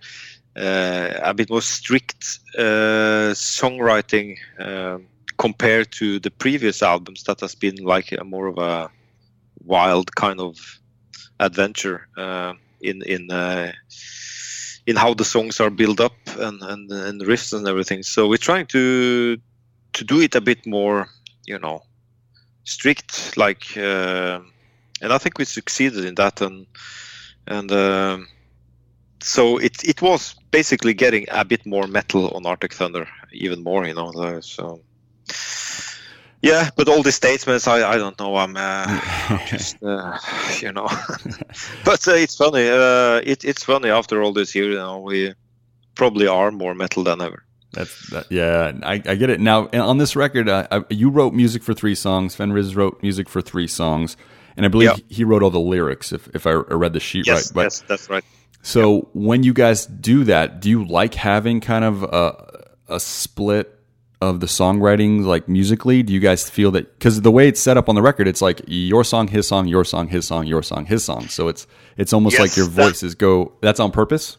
[0.56, 4.38] uh, a bit more strict songwriting
[5.38, 8.90] compared to the previous albums that has been like a more of a
[9.66, 10.80] wild kind of
[11.40, 12.08] adventure
[12.82, 13.28] in in
[14.86, 18.04] in how the songs are built up and, and and riffs and everything.
[18.04, 19.38] So we're trying to
[19.94, 21.08] to do it a bit more,
[21.46, 21.84] you know,
[22.64, 23.38] strict.
[23.38, 24.40] Like, uh,
[25.02, 26.42] and I think we succeeded in that.
[26.42, 26.66] And
[27.48, 28.18] and uh,
[29.22, 33.86] so it it was basically getting a bit more metal on Arctic Thunder, even more,
[33.86, 34.40] you know.
[34.42, 34.82] So
[36.44, 38.36] yeah, but all these statements, I, I don't know.
[38.36, 40.18] I'm uh, just, uh,
[40.60, 40.88] you know,
[41.86, 42.68] but uh, it's funny.
[42.68, 44.72] Uh, it, it's funny after all this year.
[44.72, 45.34] You know, we
[45.96, 47.46] probably are more metal than ever.
[47.72, 49.40] That's that, yeah, I, I get it.
[49.40, 52.36] Now on this record, uh, I, you wrote music for three songs.
[52.36, 54.18] Fenriz wrote music for three songs,
[54.58, 55.04] and I believe yeah.
[55.08, 56.12] he wrote all the lyrics.
[56.12, 58.24] If if I read the sheet yes, right, but, yes, that's right.
[58.64, 59.02] So yeah.
[59.14, 63.73] when you guys do that, do you like having kind of a a split
[64.30, 66.04] of the songwriting, like musically?
[66.04, 68.42] Do you guys feel that because the way it's set up on the record, it's
[68.42, 71.28] like your song, his song, your song, his song, your song, his song.
[71.28, 73.54] So it's it's almost yes, like your voices that, go.
[73.62, 74.38] That's on purpose.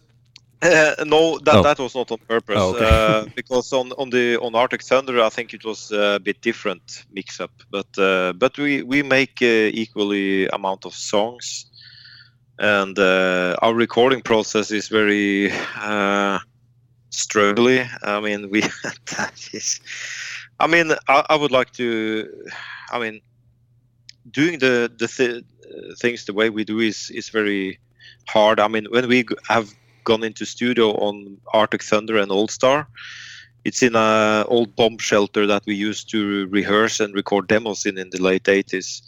[0.63, 1.63] Uh, no, that, oh.
[1.63, 2.57] that was not on purpose.
[2.59, 2.89] Oh, okay.
[2.89, 7.05] uh, because on, on the on Arctic Thunder, I think it was a bit different
[7.13, 7.53] mix up.
[7.71, 11.67] But uh, but we we make uh, equally amount of songs,
[12.59, 15.51] and uh, our recording process is very
[17.15, 17.89] uh, struggling.
[18.03, 18.61] I mean, we
[19.17, 19.81] that is.
[20.61, 22.29] I mean, I, I would like to.
[22.91, 23.21] I mean,
[24.31, 25.45] doing the the th-
[25.99, 27.79] things the way we do is is very
[28.29, 28.61] hard.
[28.61, 29.75] I mean, when we have
[30.05, 32.87] gone into studio on Arctic Thunder and Old Star,
[33.65, 37.99] it's in a old bomb shelter that we used to rehearse and record demos in
[37.99, 39.03] in the late 80s,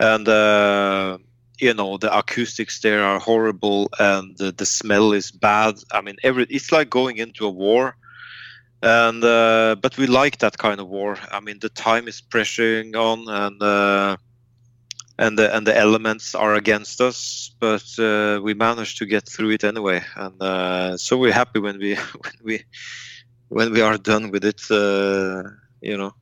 [0.00, 0.28] and.
[0.28, 1.18] Uh,
[1.64, 5.74] you know the acoustics there are horrible and the, the smell is bad.
[5.90, 7.96] I mean every it's like going into a war.
[8.82, 11.16] And uh, but we like that kind of war.
[11.32, 14.16] I mean the time is pressuring on and uh,
[15.18, 19.52] and the and the elements are against us but uh, we managed to get through
[19.52, 20.02] it anyway.
[20.16, 22.64] And uh, so we're happy when we when we
[23.48, 25.48] when we are done with it uh,
[25.80, 26.12] you know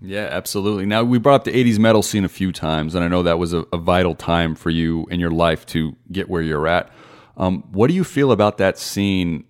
[0.00, 0.86] yeah, absolutely.
[0.86, 3.38] Now, we brought up the 80s metal scene a few times, and I know that
[3.38, 6.90] was a, a vital time for you in your life to get where you're at.
[7.36, 9.44] Um, what do you feel about that scene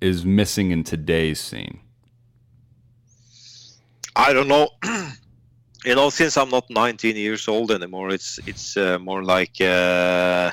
[0.00, 1.80] is missing in today's scene?
[4.14, 4.68] I don't know.
[5.84, 10.50] you know, since I'm not 19 years old anymore, it's it's uh, more like uh,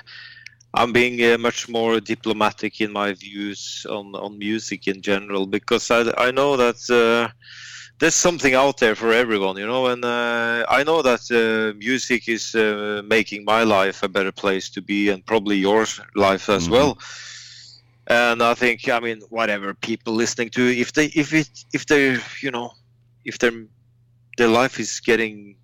[0.73, 5.89] I'm being uh, much more diplomatic in my views on, on music in general because
[5.91, 7.31] I, I know that uh,
[7.99, 9.88] there's something out there for everyone, you know.
[9.88, 14.69] And uh, I know that uh, music is uh, making my life a better place
[14.71, 16.73] to be, and probably your life as mm-hmm.
[16.73, 16.97] well.
[18.08, 22.17] And I think, I mean, whatever people listening to, if they, if it, if they,
[22.41, 22.73] you know,
[23.23, 23.53] if their
[24.38, 25.56] their life is getting,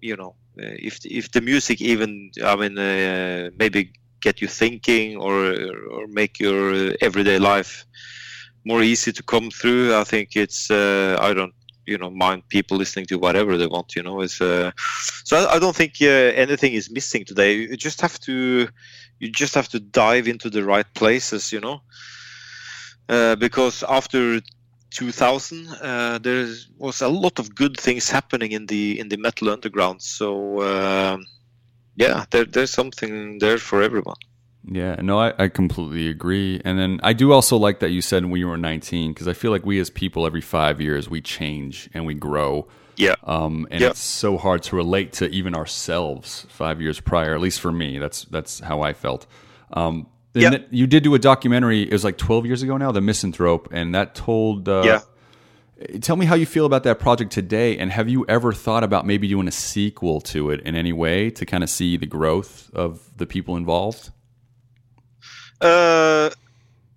[0.00, 5.16] you know, uh, if if the music even, I mean, uh, maybe get you thinking
[5.16, 5.54] or
[5.90, 7.84] or make your everyday life
[8.68, 9.96] more easy to come through.
[10.02, 11.54] I think it's uh, I don't
[11.86, 13.96] you know mind people listening to whatever they want.
[13.96, 14.70] You know, it's uh,
[15.24, 17.52] so I, I, don't think uh, anything is missing today.
[17.54, 18.68] You just have to
[19.20, 21.52] you just have to dive into the right places.
[21.54, 21.76] You know,
[23.08, 24.40] uh, because after
[24.90, 29.48] 2000 uh, there was a lot of good things happening in the in the metal
[29.48, 30.02] underground.
[30.02, 31.26] So um,
[31.96, 34.20] yeah, there, there's something there for everyone.
[34.64, 36.60] Yeah, no, I, I completely agree.
[36.64, 39.32] And then I do also like that you said when you were 19, because I
[39.32, 42.68] feel like we as people, every five years, we change and we grow.
[42.96, 43.14] Yeah.
[43.24, 43.90] Um, and yeah.
[43.90, 47.34] it's so hard to relate to even ourselves five years prior.
[47.34, 49.26] At least for me, that's that's how I felt.
[49.72, 50.58] Um, yeah.
[50.70, 51.82] you did do a documentary.
[51.82, 54.68] It was like 12 years ago now, The Misanthrope, and that told.
[54.68, 55.00] Uh, yeah.
[56.00, 59.06] Tell me how you feel about that project today, and have you ever thought about
[59.06, 62.68] maybe doing a sequel to it in any way to kind of see the growth
[62.74, 64.10] of the people involved?
[65.60, 66.30] Uh,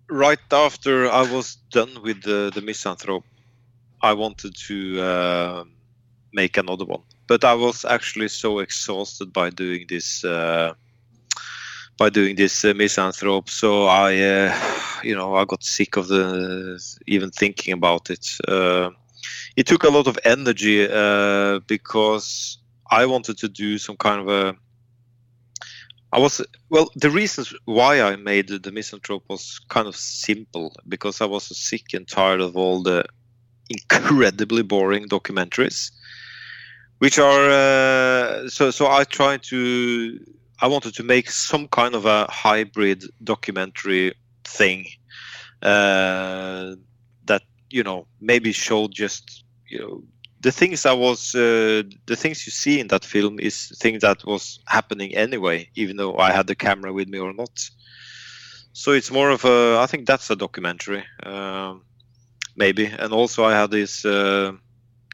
[0.09, 3.25] right after I was done with the, the Misanthrope,
[4.01, 5.63] I wanted to uh,
[6.33, 7.01] make another one.
[7.27, 10.73] But I was actually so exhausted by doing this uh,
[11.97, 14.59] by doing this uh, Misanthrope, so I, uh,
[15.03, 18.25] you know, I got sick of the even thinking about it.
[18.47, 18.89] Uh,
[19.55, 22.57] it took a lot of energy uh, because
[22.89, 24.55] I wanted to do some kind of a
[26.13, 26.89] I was well.
[26.95, 31.93] The reasons why I made the misanthrope was kind of simple because I was sick
[31.93, 33.05] and tired of all the
[33.69, 35.91] incredibly boring documentaries,
[36.97, 38.71] which are uh, so.
[38.71, 40.19] So I tried to.
[40.59, 44.85] I wanted to make some kind of a hybrid documentary thing
[45.61, 46.75] uh,
[47.25, 50.03] that you know maybe showed just you know
[50.41, 54.25] the things I was uh, the things you see in that film is things that
[54.25, 57.69] was happening anyway, even though I had the camera with me or not.
[58.73, 61.83] So it's more of a I think that's a documentary, um,
[62.55, 62.85] maybe.
[62.85, 64.53] And also I had this uh,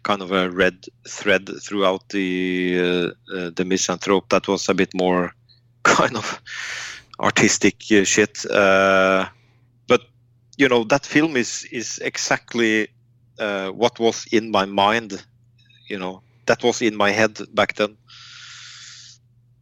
[0.04, 4.94] kind of a red thread throughout the uh, uh the misanthrope that was a bit
[4.94, 5.34] more
[5.84, 6.42] kind of
[7.20, 8.46] artistic uh, shit.
[8.50, 9.28] Uh,
[9.88, 10.02] but
[10.58, 12.88] you know that film is is exactly
[13.40, 15.24] uh, what was in my mind
[15.90, 17.98] you know that was in my head back then.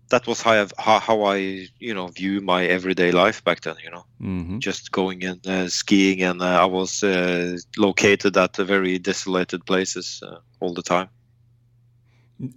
[0.10, 3.76] That was how, I, how, how I you know view my everyday life back then
[3.84, 4.06] you know.
[4.22, 4.60] Mm-hmm.
[4.60, 10.24] just going and uh, skiing and uh, I was uh, located at very desolated places
[10.26, 11.10] uh, all the time.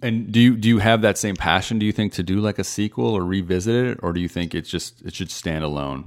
[0.01, 2.59] And do you do you have that same passion do you think to do like
[2.59, 3.99] a sequel or revisit it?
[4.03, 6.05] Or do you think it's just it should stand alone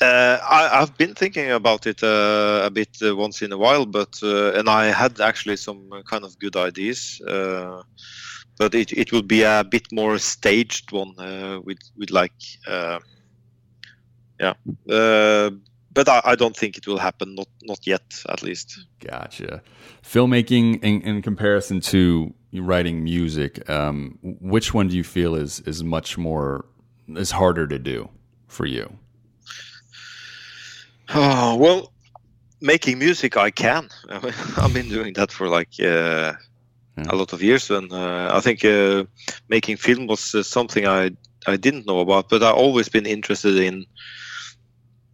[0.00, 3.86] uh, I, have been thinking about it uh, a bit uh, once in a while,
[3.86, 7.82] but uh, and I had actually some kind of good ideas, uh,
[8.58, 12.32] but it, it will be a bit more staged one uh, with with like
[14.38, 14.52] yeah,
[14.84, 18.78] but I, I, don't think it will happen not not yet at least.
[19.00, 19.62] Gotcha.
[20.02, 25.82] Filmmaking in, in comparison to writing music, um, which one do you feel is is
[25.82, 26.66] much more
[27.08, 28.10] is harder to do
[28.46, 28.98] for you?
[31.14, 31.92] Oh, well,
[32.60, 33.88] making music, I can.
[34.08, 36.32] I've been doing that for like uh,
[37.08, 39.04] a lot of years, and uh, I think uh,
[39.48, 41.10] making film was uh, something I
[41.46, 43.84] I didn't know about, but I've always been interested in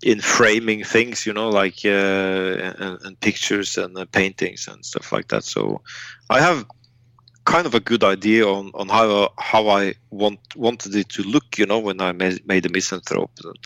[0.02, 5.12] in framing things, you know, like uh, and, and pictures and uh, paintings and stuff
[5.12, 5.44] like that.
[5.44, 5.82] So
[6.30, 6.66] I have
[7.44, 11.58] kind of a good idea on, on how how I want wanted it to look,
[11.58, 13.56] you know, when I made, made the misanthrope, and,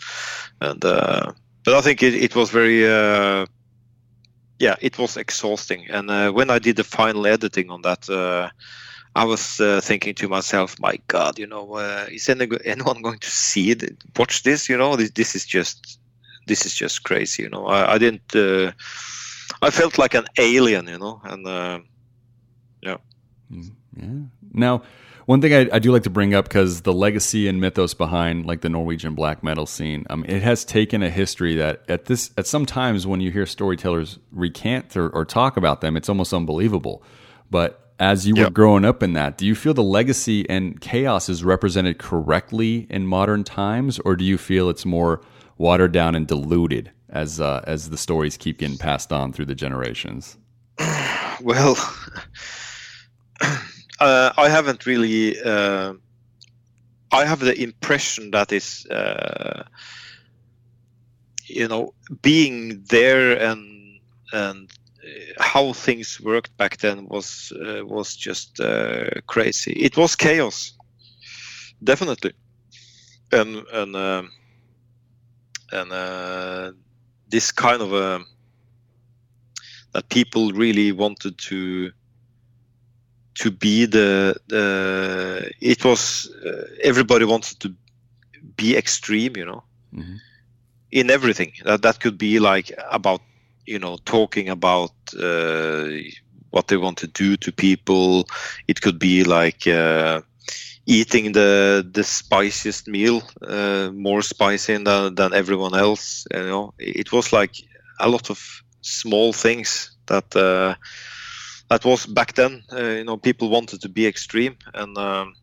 [0.61, 1.31] and uh,
[1.63, 3.45] but I think it, it was very uh,
[4.59, 5.87] yeah, it was exhausting.
[5.89, 8.09] And uh, when I did the final editing on that.
[8.09, 8.49] Uh,
[9.15, 12.29] I was uh, thinking to myself, my God, you know, uh, is
[12.65, 14.69] anyone going to see it, watch this?
[14.69, 15.99] You know, this, this is just
[16.45, 17.41] this is just crazy.
[17.41, 18.35] You know, I, I didn't.
[18.35, 18.73] Uh,
[19.63, 20.87] I felt like an alien.
[20.87, 21.47] You know, and
[22.83, 22.97] yeah.
[23.51, 24.19] Mm, yeah.
[24.53, 24.83] Now,
[25.27, 28.45] one thing I, I do like to bring up because the legacy and mythos behind
[28.45, 32.31] like the Norwegian black metal scene, um, it has taken a history that at this
[32.37, 36.33] at some times when you hear storytellers recant or, or talk about them, it's almost
[36.33, 37.03] unbelievable.
[37.51, 38.45] But as you yep.
[38.45, 42.87] were growing up in that, do you feel the legacy and chaos is represented correctly
[42.89, 45.21] in modern times, or do you feel it's more
[45.57, 49.55] watered down and diluted as uh, as the stories keep getting passed on through the
[49.55, 50.37] generations?
[51.39, 51.77] Well,
[53.99, 55.39] uh, I haven't really.
[55.41, 55.93] Uh,
[57.11, 59.63] I have the impression that is, uh,
[61.45, 63.99] you know, being there and
[64.33, 64.69] and
[65.03, 68.59] uh, how things worked back then was uh, was just
[69.27, 69.73] crazy.
[69.73, 70.73] It was chaos,
[71.83, 72.33] definitely,
[73.31, 73.95] and and.
[73.95, 74.31] Um,
[75.71, 76.71] and uh,
[77.29, 78.21] this kind of a
[79.93, 81.91] that people really wanted to
[83.39, 87.73] to be the the it was uh, everybody wanted to
[88.55, 90.15] be extreme you know mm-hmm.
[90.91, 93.21] in everything that that could be like about
[93.65, 95.89] you know talking about uh,
[96.49, 98.25] what they want to do to people
[98.67, 100.21] it could be like uh,
[100.87, 106.25] eating the the spiciest meal, uh, more spicy than than everyone else.
[106.33, 107.55] You know, it was like
[107.99, 108.39] a lot of
[108.81, 110.75] small things that uh,
[111.69, 112.63] that was back then.
[112.71, 115.35] Uh, you know, people wanted to be extreme, and um,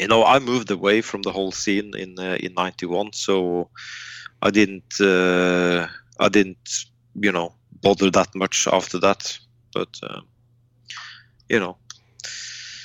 [0.00, 3.70] you know, I moved away from the whole scene in uh, in '91, so
[4.42, 5.86] I didn't uh,
[6.20, 9.38] I didn't you know bother that much after that,
[9.72, 10.20] but uh,
[11.48, 11.76] you know.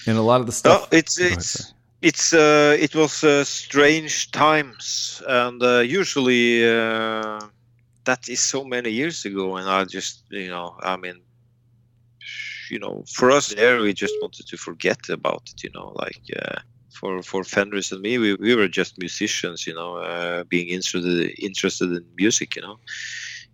[0.07, 0.91] And a lot of the stuff.
[0.91, 7.39] No, it's it's it's uh, it was uh, strange times, and uh, usually uh,
[8.05, 11.21] that is so many years ago, and I just you know I mean,
[12.71, 16.21] you know, for us there we just wanted to forget about it, you know, like.
[16.35, 16.59] Uh,
[17.01, 21.33] for, for Fenriz and me, we, we were just musicians, you know, uh, being interested
[21.39, 22.77] interested in music, you know.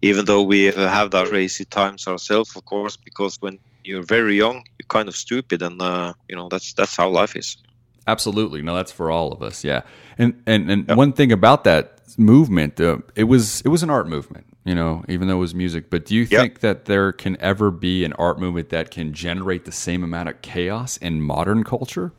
[0.01, 4.55] Even though we have that crazy times ourselves, of course, because when you're very young,
[4.77, 7.57] you're kind of stupid, and uh, you know that's that's how life is.
[8.05, 9.63] Absolutely, no, that's for all of us.
[9.63, 9.81] Yeah,
[10.17, 10.97] and and and yep.
[10.97, 14.45] one thing about that movement, uh, it was it was an art movement.
[14.67, 15.89] You know, even though it was music.
[15.89, 16.41] But do you yep.
[16.41, 20.27] think that there can ever be an art movement that can generate the same amount
[20.27, 22.11] of chaos in modern culture?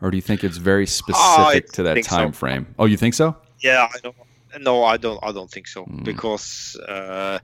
[0.00, 2.38] Or do you think it's very specific to that time so.
[2.38, 2.72] frame?
[2.78, 3.36] Oh, you think so?
[3.58, 4.14] Yeah, I don't.
[4.60, 5.18] No, I don't.
[5.24, 6.04] I don't think so mm.
[6.04, 7.40] because uh,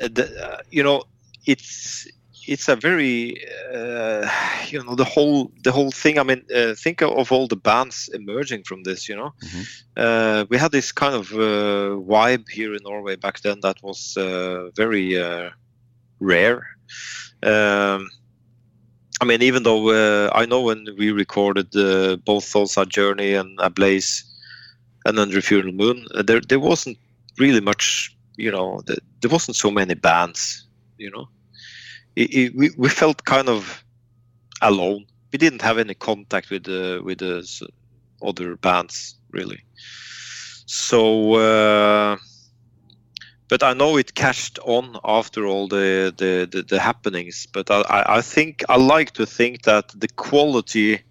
[0.00, 1.04] the, uh, you know
[1.46, 2.08] it's
[2.46, 3.36] it's a very
[3.72, 4.28] uh,
[4.68, 6.18] you know the whole the whole thing.
[6.18, 9.32] I mean uh, think of all the bands emerging from this you know?
[9.42, 9.62] Mm-hmm.
[9.96, 14.16] uh, we had this kind of uh, vibe here in norway back then that was
[14.16, 15.50] uh, very uh,
[16.18, 16.66] rare.
[17.42, 18.10] Um,
[19.22, 21.70] i mean even though i know when we recorded
[22.24, 24.24] both Thoughts Journey and Ablaze
[25.06, 26.98] and Under Funeral Moon there there wasn't
[27.38, 30.66] really much you know the, there wasn't so many bands
[30.98, 31.28] you know
[32.16, 33.84] it, it, we, we felt kind of
[34.62, 37.68] alone we didn't have any contact with the with the
[38.22, 39.60] other bands really
[40.66, 42.16] so uh,
[43.50, 47.46] but I know it catched on after all the the, the, the happenings.
[47.52, 51.02] But I, I think I like to think that the quality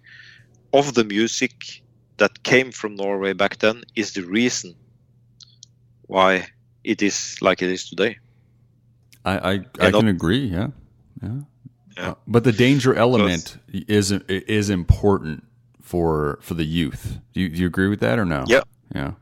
[0.72, 1.52] of the music
[2.16, 4.74] that came from Norway back then is the reason
[6.06, 6.46] why
[6.82, 8.16] it is like it is today.
[9.24, 10.46] I I, I can agree.
[10.46, 10.68] Yeah,
[11.22, 11.40] yeah.
[11.96, 12.10] yeah.
[12.10, 15.44] Uh, but the danger element is is important
[15.80, 17.18] for for the youth.
[17.32, 18.44] Do you, do you agree with that or no?
[18.46, 18.62] Yeah.
[18.94, 19.12] Yeah.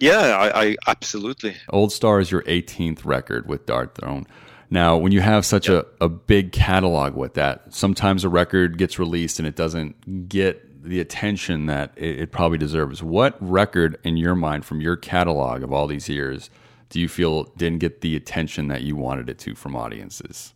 [0.00, 1.56] Yeah, I, I absolutely.
[1.70, 4.26] Old Star is your 18th record with Darkthrone.
[4.70, 8.98] Now, when you have such a, a big catalog with that, sometimes a record gets
[8.98, 13.02] released and it doesn't get the attention that it, it probably deserves.
[13.02, 16.50] What record, in your mind, from your catalog of all these years,
[16.90, 20.54] do you feel didn't get the attention that you wanted it to from audiences?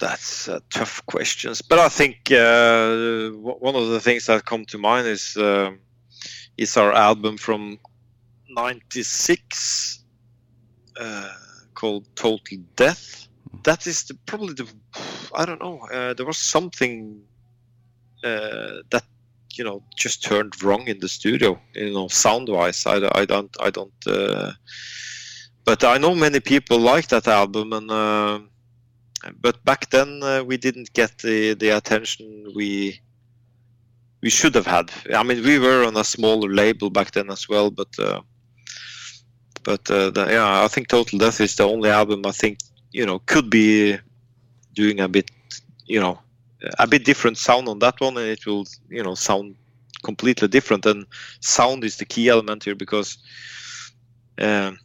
[0.00, 4.78] That's uh, tough questions, but I think uh, one of the things that come to
[4.78, 5.72] mind is uh,
[6.56, 7.78] is our album from
[8.48, 10.02] '96
[10.98, 11.34] uh,
[11.74, 13.28] called Total Death.
[13.64, 14.66] That is the, probably the
[15.34, 15.80] I don't know.
[15.92, 17.20] Uh, there was something
[18.22, 19.04] that
[19.52, 21.60] you know just turned wrong in the studio.
[21.74, 23.92] You know, sound wise, I, I don't I don't.
[25.66, 28.48] but I know many people like that album and
[29.40, 33.00] but back then uh, we didn't get the the attention we
[34.22, 34.90] we should have had.
[35.14, 38.20] I mean, we were on a smaller label back then as well, but uh,
[39.62, 42.58] but uh, the, yeah, I think Total Death is the only album I think
[42.92, 43.98] you know could be
[44.74, 45.30] doing a bit
[45.86, 46.18] you know
[46.78, 49.56] a bit different sound on that one, and it will you know sound
[50.02, 50.86] completely different.
[50.86, 51.06] And
[51.40, 53.18] sound is the key element here because.
[54.38, 54.78] Um,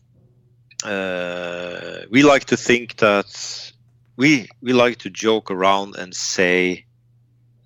[0.84, 3.74] uh, we like to think that
[4.18, 6.86] we we like to joke around and say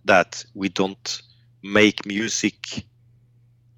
[0.05, 1.21] that we don't
[1.63, 2.85] make music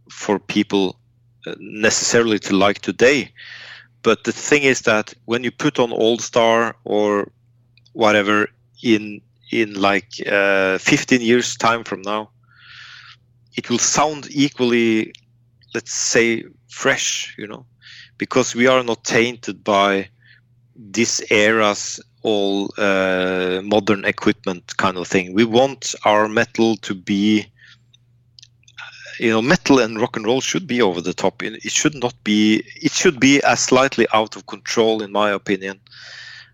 [0.09, 0.99] for people
[1.47, 3.31] uh, necessarily to like today.
[4.03, 7.31] But the thing is that when you put on Old Star or
[7.93, 8.47] whatever
[8.83, 12.29] in in like uh, 15 years time from now
[13.55, 15.13] it will sound equally
[15.73, 17.65] let's say fresh you know
[18.17, 20.07] because we are not tainted by
[20.75, 25.33] this era's all uh, modern equipment kind of thing.
[25.33, 27.47] We want our metal to be,
[29.19, 31.43] you know, metal and rock and roll should be over the top.
[31.43, 32.63] It should not be.
[32.75, 35.79] It should be as slightly out of control, in my opinion.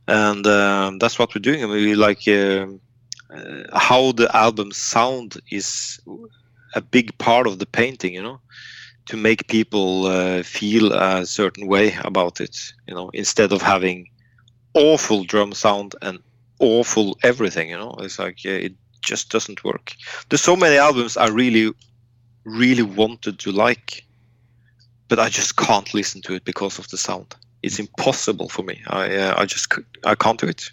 [0.07, 1.63] And um, that's what we're doing.
[1.63, 2.67] I mean, we like uh,
[3.29, 5.99] uh, how the album sound is
[6.75, 8.13] a big part of the painting.
[8.13, 8.41] You know
[9.07, 14.05] to make people uh, feel a certain way about it you know instead of having
[14.77, 16.19] awful drum sound and
[16.59, 17.69] awful everything.
[17.69, 19.93] You know, it's like yeah, it just doesn't work.
[20.29, 21.73] There's so many albums I really,
[22.43, 24.05] really wanted to like,
[25.07, 27.35] but I just can't listen to it because of the sound.
[27.63, 28.81] It's impossible for me.
[28.87, 29.73] I uh, I just
[30.05, 30.69] I can't do it.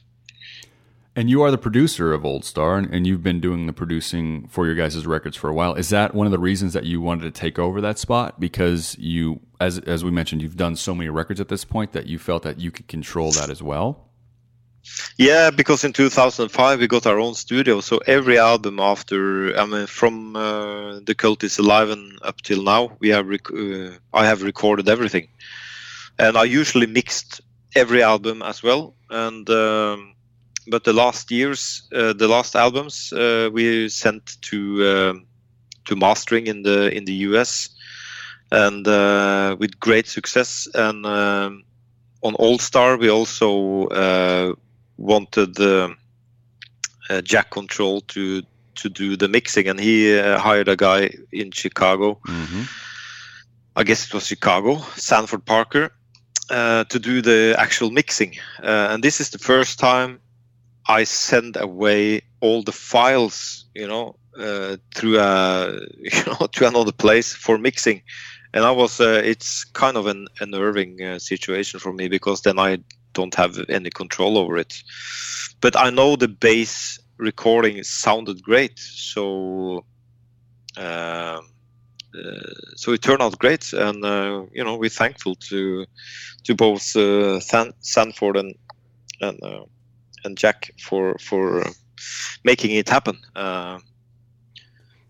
[1.16, 4.66] And you are the producer of Old Star, and you've been doing the producing for
[4.66, 5.74] your guys' records for a while.
[5.74, 8.40] Is that one of the reasons that you wanted to take over that spot?
[8.40, 12.06] Because you, as as we mentioned, you've done so many records at this point that
[12.06, 14.08] you felt that you could control that as well.
[15.16, 19.86] Yeah, because in 2005 we got our own studio, so every album after, I mean,
[19.86, 24.26] from uh, the cult is alive and up till now, we have rec- uh, I
[24.26, 25.28] have recorded everything,
[26.18, 27.40] and I usually mixed
[27.76, 29.48] every album as well, and.
[29.48, 30.10] Um,
[30.66, 35.26] but the last years, uh, the last albums, uh, we sent to um,
[35.84, 37.68] to mastering in the in the US,
[38.50, 40.68] and uh, with great success.
[40.74, 41.64] And um,
[42.22, 45.56] on Old Star, we also wanted
[47.22, 48.42] Jack Control to
[48.76, 52.18] to do the mixing, and he hired a guy in Chicago.
[52.26, 52.62] Mm-hmm.
[53.76, 55.90] I guess it was Chicago, Sanford Parker,
[56.50, 58.36] uh, to do the actual mixing.
[58.62, 60.20] Uh, and this is the first time
[60.88, 66.92] I send away all the files, you know, uh, through a you know to another
[66.92, 68.02] place for mixing,
[68.52, 72.58] and I was uh, it's kind of an unnerving uh, situation for me because then
[72.58, 72.78] I
[73.12, 74.74] don't have any control over it.
[75.60, 79.84] But I know the bass recording sounded great, so.
[80.76, 81.48] Um,
[82.16, 85.84] uh, so it turned out great, and uh, you know we're thankful to
[86.44, 88.54] to both uh, Sanford and
[89.20, 89.38] and
[90.24, 91.70] and Jack for for uh,
[92.44, 93.18] making it happen.
[93.36, 93.78] Uh,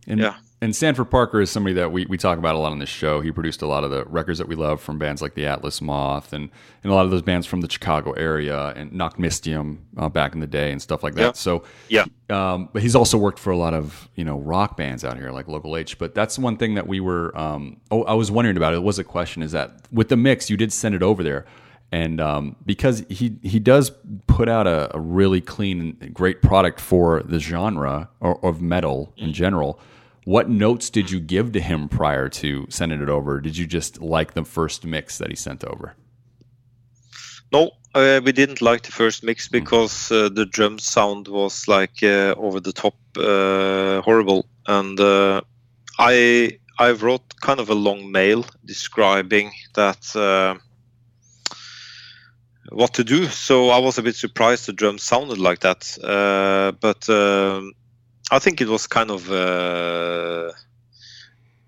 [0.07, 0.37] and, yeah.
[0.61, 3.21] And Sanford Parker is somebody that we, we talk about a lot on this show.
[3.21, 5.83] He produced a lot of the records that we love from bands like the Atlas
[5.83, 6.49] Moth and,
[6.83, 10.41] and a lot of those bands from the Chicago area and Nachtmystium uh, back in
[10.41, 11.21] the day and stuff like that.
[11.21, 11.33] Yeah.
[11.33, 15.05] So yeah, um, but he's also worked for a lot of you know rock bands
[15.05, 15.99] out here like Local H.
[15.99, 18.73] But that's one thing that we were um, oh I was wondering about.
[18.73, 21.45] It was a question is that with the mix you did send it over there
[21.93, 23.93] and um, because he he does
[24.27, 29.33] put out a, a, really clean great product for the genre or, of metal in
[29.33, 29.79] general
[30.25, 33.41] what notes did you give to him prior to sending it over?
[33.41, 35.95] Did you just like the first mix that he sent over?
[37.53, 39.53] No uh, we didn't like the first mix hmm.
[39.53, 44.47] because uh, the drum sound was like uh, over the top uh, horrible.
[44.67, 45.43] And uh,
[45.99, 50.57] i i wrote kind of a long mail describing that uh,
[52.71, 53.27] what to do.
[53.27, 55.97] So I was a bit surprised the drum sounded like that.
[56.03, 57.73] Uh, but um,
[58.31, 59.31] I think it was kind of.
[59.31, 60.53] Uh,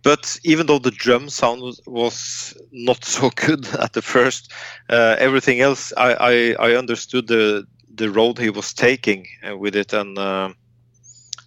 [0.03, 4.53] but even though the drum sound was, not so good at the first,
[4.89, 9.75] uh, everything else I, I, I understood the the road he was taking uh, with
[9.75, 10.53] it, and uh,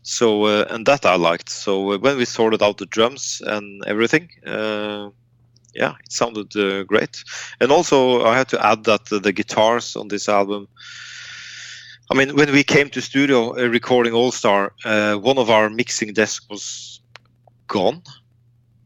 [0.02, 1.50] so uh, and that I liked.
[1.50, 4.30] So uh, when we sorted out the drums and everything,
[5.74, 7.24] yeah, it sounded uh, great.
[7.60, 10.68] And also I had to add that the, guitars on this album.
[12.12, 15.70] I mean, when we came to studio uh, recording Old Star, uh, one of our
[15.70, 17.02] mixing desks was
[17.68, 18.02] gone.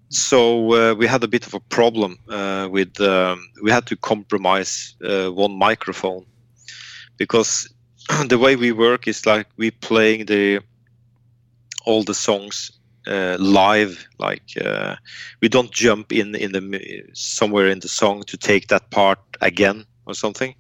[0.10, 3.00] So uh, we had a bit of a problem uh, with.
[3.02, 6.26] Um, we had to compromise uh, one microphone
[7.18, 7.74] because
[8.28, 10.60] the way we work is like we playing the
[11.86, 12.72] all the songs
[13.08, 14.08] uh, live.
[14.20, 14.96] Like uh,
[15.42, 19.86] we don't jump in in the somewhere in the song to take that part again
[20.06, 20.56] or something.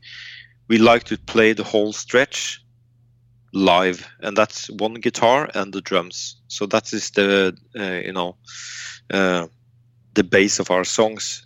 [0.69, 2.59] We like to play the whole stretch
[3.53, 6.35] live, and that's one guitar and the drums.
[6.47, 8.37] So that is the uh, you know
[9.11, 9.47] uh,
[10.13, 11.45] the base of our songs.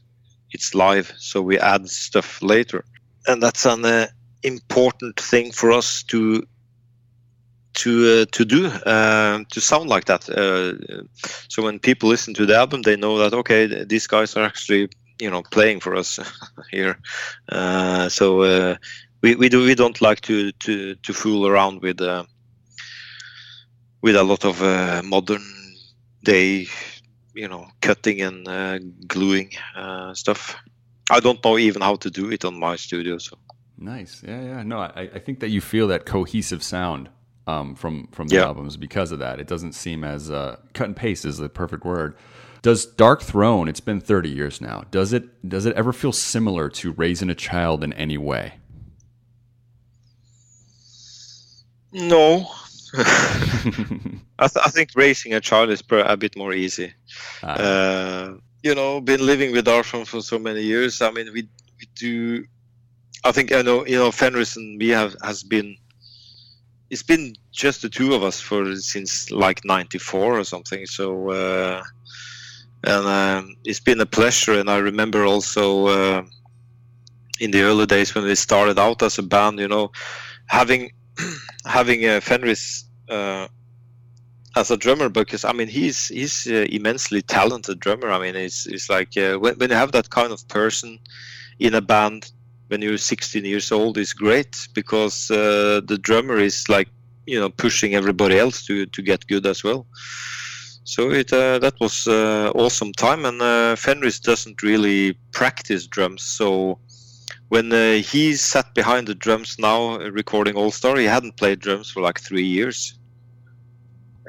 [0.51, 2.83] It's live, so we add stuff later,
[3.27, 4.07] and that's an uh,
[4.43, 6.43] important thing for us to
[7.77, 10.27] to uh, to do uh, to sound like that.
[10.29, 10.73] Uh,
[11.47, 14.89] so when people listen to the album, they know that okay, these guys are actually
[15.19, 16.19] you know playing for us
[16.71, 16.97] here.
[17.49, 18.75] Uh, so uh,
[19.21, 22.23] we we do we don't like to to to fool around with uh,
[24.01, 24.61] with a lot of
[25.05, 25.45] modern
[26.23, 26.67] day
[27.35, 28.47] you know cutting and
[29.07, 29.51] gluing
[30.13, 30.55] stuff.
[31.09, 33.17] I don't know even how to do it on my studio.
[33.17, 33.37] So
[33.79, 34.23] Nice.
[34.27, 34.63] Yeah, yeah.
[34.63, 37.09] No, I, I think that you feel that cohesive sound
[37.47, 38.45] um, from from the Yeah.
[38.45, 39.39] albums because of that.
[39.39, 42.15] It doesn't seem as uh, cut and paste is the perfect word.
[42.61, 43.69] Does Darkthrone?
[43.69, 44.83] It's been thirty years now.
[44.91, 48.53] Does it does it ever feel similar to Raising a Child in any way?
[51.93, 52.47] no.
[54.39, 56.93] I, th- I think raising a child is per- a bit more easy.
[57.43, 58.33] Uh,
[58.63, 61.01] you know, been living with Arfon for so many years.
[61.01, 61.47] I mean, we
[61.79, 62.45] we do.
[63.23, 63.85] I think I know.
[63.85, 65.77] You know, Fenriz and me have has been.
[66.89, 70.85] It's been just the two of us for since like '94 or something.
[70.85, 71.83] So, uh,
[72.83, 74.59] and um, it's been a pleasure.
[74.59, 76.23] And I remember also uh,
[77.39, 79.59] in the early days when we started out as a band.
[79.59, 79.91] You know,
[80.47, 80.91] having
[81.65, 83.47] having uh, Fenriz uh,
[84.55, 88.09] as a drummer because I mean he's he's uh, immensely talented drummer.
[88.09, 90.99] I mean it's it's like uh, when when you have that kind of person
[91.59, 92.31] in a band
[92.67, 96.89] when you're 16 years old is great because uh, the drummer is like
[97.25, 99.85] you know pushing everybody else to to get good as well.
[100.83, 106.23] So it uh, that was uh, awesome time and uh, Fenriz doesn't really practice drums
[106.23, 106.79] so
[107.49, 111.89] when uh, he sat behind the drums now recording Old Star, he hadn't played drums
[111.89, 112.99] for like three years,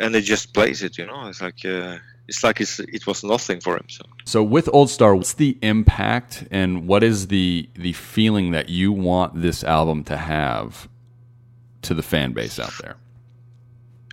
[0.00, 0.98] and he just plays it.
[0.98, 1.98] You know, it's like uh,
[2.28, 3.86] it's like it's, it was nothing for him.
[3.88, 8.68] So So with Old Star, what's the impact and what is the the feeling that
[8.68, 10.88] you want this album to have
[11.82, 12.96] to the fan base out there?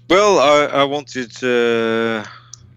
[0.09, 2.24] well, I I wanted uh,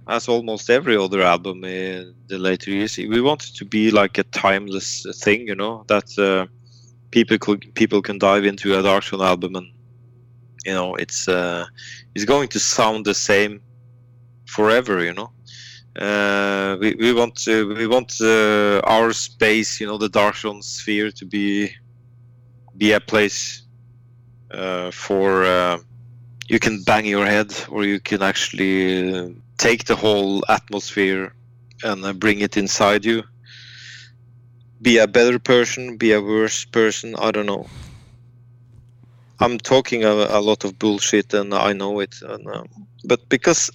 [0.08, 4.24] as almost every other album in the later years, we wanted to be like a
[4.24, 5.46] timeless thing.
[5.46, 6.46] You know that uh,
[7.10, 9.68] people could people can dive into a Darkthrone album and
[10.64, 11.66] you know it's uh,
[12.14, 13.60] it's going to sound the same
[14.48, 15.30] forever you know?
[15.98, 21.24] Uh, we, we want we want uh, our space you know the Darkthrone sphere to
[21.26, 21.74] be
[22.76, 23.62] be a place
[24.52, 25.78] uh, for uh,
[26.48, 31.34] you can bang your head or you can actually take the whole atmosphere
[31.82, 33.24] and uh, bring it inside you.
[34.80, 37.66] Be a better person be a worse person i don't know.
[39.40, 42.68] I'm talking a, a lot of bullshit and i know it and, um,
[43.04, 43.70] but because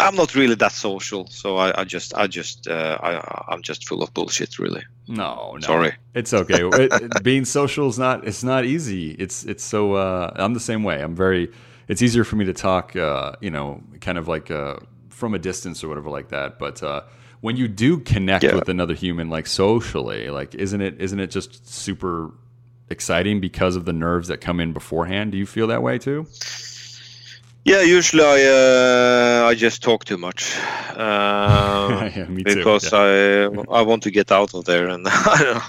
[0.00, 3.88] i'm not really that social so i, I just i just uh, I, i'm just
[3.88, 5.60] full of bullshit really No, no.
[5.60, 5.92] Sorry.
[6.14, 6.60] It's okay.
[6.68, 9.12] It- it- being social is not it's not easy.
[9.18, 11.00] It's it's so uh, I'm the same way.
[11.02, 11.48] I'm very
[11.88, 14.76] it's easier for me to talk uh, you know, kind of like uh,
[15.08, 16.58] from a distance or whatever like that.
[16.58, 17.00] But uh,
[17.40, 18.54] when you do connect Yeah.
[18.54, 22.30] with another human like socially, like isn't it isn't it just super
[22.90, 25.32] exciting because of the nerves that come in beforehand?
[25.32, 26.26] Do you feel that way too?
[27.68, 30.56] Yeah usually i uh, i just talk too much.
[30.96, 33.44] Uh, Yeah, me too, because i
[33.78, 35.62] i want to get out of there and I don't know.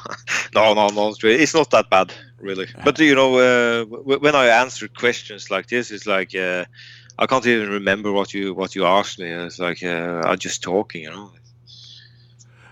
[0.56, 2.68] no no no it's not that bad really.
[2.84, 3.86] But you know uh,
[4.26, 6.66] when i answer questions like this it's like uh,
[7.18, 9.30] i can't even remember what you what you asked me.
[9.30, 11.32] It's like uh, i'm just talking you know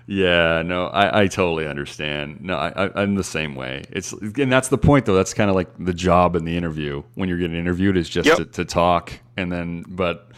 [0.07, 2.39] Yeah, no, I, I totally understand.
[2.41, 3.83] No, I, I, I'm the same way.
[3.91, 5.15] It's and that's the point though.
[5.15, 8.27] That's kind of like the job in the interview when you're getting interviewed is just
[8.27, 8.37] Yep.
[8.37, 9.83] to, to talk and then.
[9.85, 10.31] But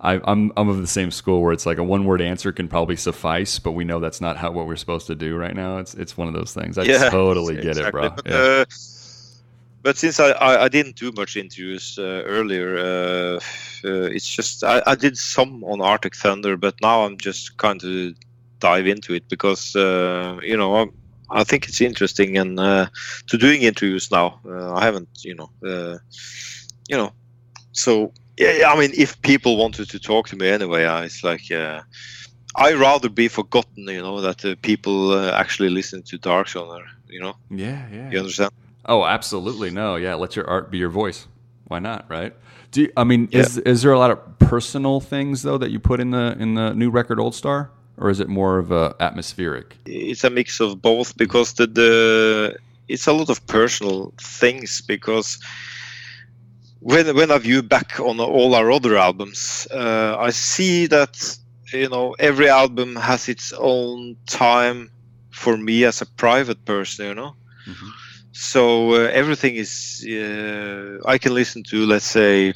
[0.00, 2.68] I, I'm I'm of the same school where it's like a one word answer can
[2.68, 5.78] probably suffice, but we know that's not how what we're supposed to do right now.
[5.78, 6.78] It's it's one of those things.
[6.78, 7.78] I Yeah, totally get exactly.
[7.78, 8.10] it, bro.
[8.14, 8.48] But, Yeah.
[8.60, 8.64] uh,
[9.82, 13.36] but since I, I, I didn't do much interviews uh, earlier, uh,
[13.84, 17.82] uh, it's just I, I did some on Arctic Thunder, but now I'm just kind
[17.84, 18.14] of
[18.60, 20.92] dive into it because uh, you know I'm,
[21.30, 22.86] I think it's interesting and uh,
[23.26, 24.40] to doing interviews now.
[24.44, 25.98] Uh, I haven't, you know, uh,
[26.88, 27.12] you know,
[27.72, 31.24] so yeah, yeah, I mean, if people wanted to talk to me anyway, uh, it's
[31.24, 31.50] like.
[31.50, 31.82] Uh,
[32.58, 37.20] I rather be forgotten, you know, that uh, people uh, actually listen to Darkthrone, you
[37.20, 37.36] know.
[37.50, 38.10] yeah, yeah.
[38.10, 38.50] You understand?
[38.86, 39.70] Oh, absolutely.
[39.70, 40.14] No, yeah.
[40.14, 41.28] Let your art be your voice.
[41.64, 42.32] Why not, right?
[42.70, 45.78] Do you, I mean is is there a lot of personal things though that you
[45.80, 48.94] put in the in the new record Old Star, or is it more of a
[49.00, 49.76] atmospheric?
[49.86, 52.56] it's a mix of both because the, the
[52.88, 55.38] it's a lot of personal things because
[56.80, 61.38] when when I view back on all our other albums, uh, I see that
[61.72, 64.90] you know every album has its own time
[65.30, 67.34] for me as a private person, you know.
[67.66, 67.90] Mhm.
[68.32, 72.52] So uh, everything is uh, I can listen to, let's say.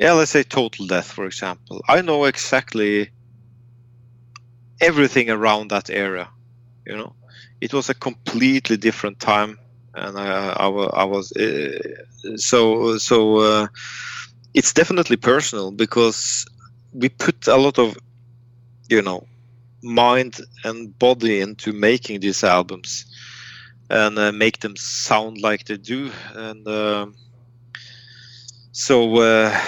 [0.00, 1.80] Yeah, let's say Total Death, for example.
[1.88, 3.12] I know exactly
[4.80, 6.28] everything around that area.
[6.86, 7.16] You know,
[7.60, 9.58] it was a completely different time,
[9.94, 11.78] and I, I, I was uh,
[12.36, 13.38] so so.
[13.38, 13.68] Uh,
[14.54, 16.44] it's definitely personal because
[16.92, 17.96] we put a lot of,
[18.90, 19.26] you know,
[19.82, 23.06] mind and body into making these albums,
[23.90, 26.66] and uh, make them sound like they do, and.
[26.68, 27.14] um
[28.72, 29.58] so uh,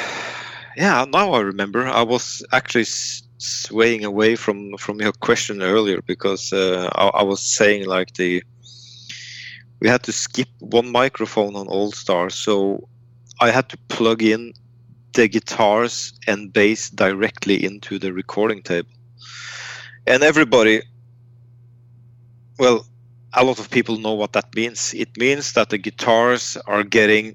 [0.76, 1.86] yeah, now I remember.
[1.86, 2.86] I was actually
[3.38, 8.42] swaying away from from your question earlier because uh, I, I was saying like the
[9.80, 12.88] we had to skip one microphone on Old Star, so
[13.40, 14.52] I had to plug in
[15.14, 18.90] the guitars and bass directly into the recording table,
[20.06, 20.82] and everybody.
[22.58, 22.86] Well,
[23.34, 24.94] a lot of people know what that means.
[24.94, 27.34] It means that the guitars are getting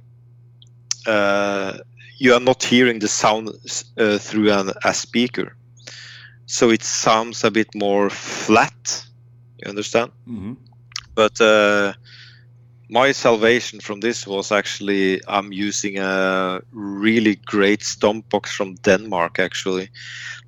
[1.05, 1.79] uh,
[2.17, 3.49] you are not hearing the sound
[3.97, 5.55] uh, through an, a speaker.
[6.45, 9.05] So it sounds a bit more flat.
[9.57, 10.11] You understand?
[10.27, 10.53] Mm-hmm.
[11.15, 11.93] But uh,
[12.89, 19.39] my salvation from this was actually I'm using a really great stomp box from Denmark
[19.39, 19.89] actually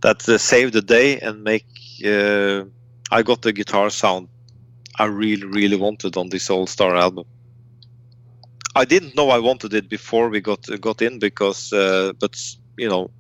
[0.02, 1.66] that uh, saved the day and make
[2.06, 2.64] uh,
[3.12, 4.30] I got the guitar sound
[4.98, 7.26] I really really wanted on this Old Star album.
[8.80, 12.36] I didn't know I wanted it before we got got in because, uh, but
[12.78, 13.12] you know,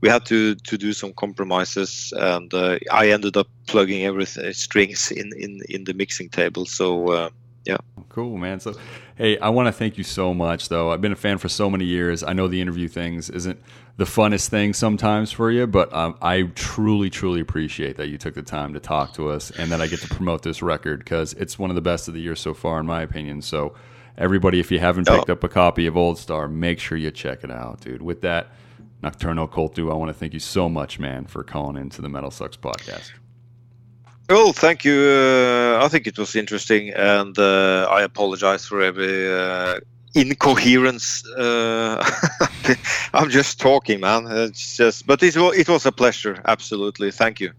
[0.00, 5.10] we had to to do some compromises, and uh, I ended up plugging everything strings
[5.10, 6.66] in in in the mixing table.
[6.66, 7.30] So uh,
[7.64, 7.78] yeah,
[8.12, 8.60] Cool, man.
[8.60, 8.74] So,
[9.16, 10.92] hey, I want to thank you so much, though.
[10.92, 12.22] I've been a fan for so many years.
[12.22, 13.58] I know the interview things isn't
[13.96, 18.34] the funnest thing sometimes for you, but um, I truly, truly appreciate that you took
[18.34, 21.32] the time to talk to us and that I get to promote this record because
[21.34, 23.40] it's one of the best of the year so far, in my opinion.
[23.40, 23.74] So,
[24.18, 27.44] everybody, if you haven't picked up a copy of Old Star, make sure you check
[27.44, 28.02] it out, dude.
[28.02, 28.48] With that,
[29.02, 32.56] Nocturno Culto, I want to thank you so much, man, for calling into the MetalSucks
[32.56, 33.10] podcast.
[34.28, 34.94] well, thank you.
[34.94, 39.32] Uh, I think it was interesting, and uh, I apologize for every.
[39.32, 39.80] Uh,
[40.14, 42.04] incoherence uh,
[43.14, 47.40] i'm just talking man it's just but it was, it was a pleasure absolutely thank
[47.40, 47.50] you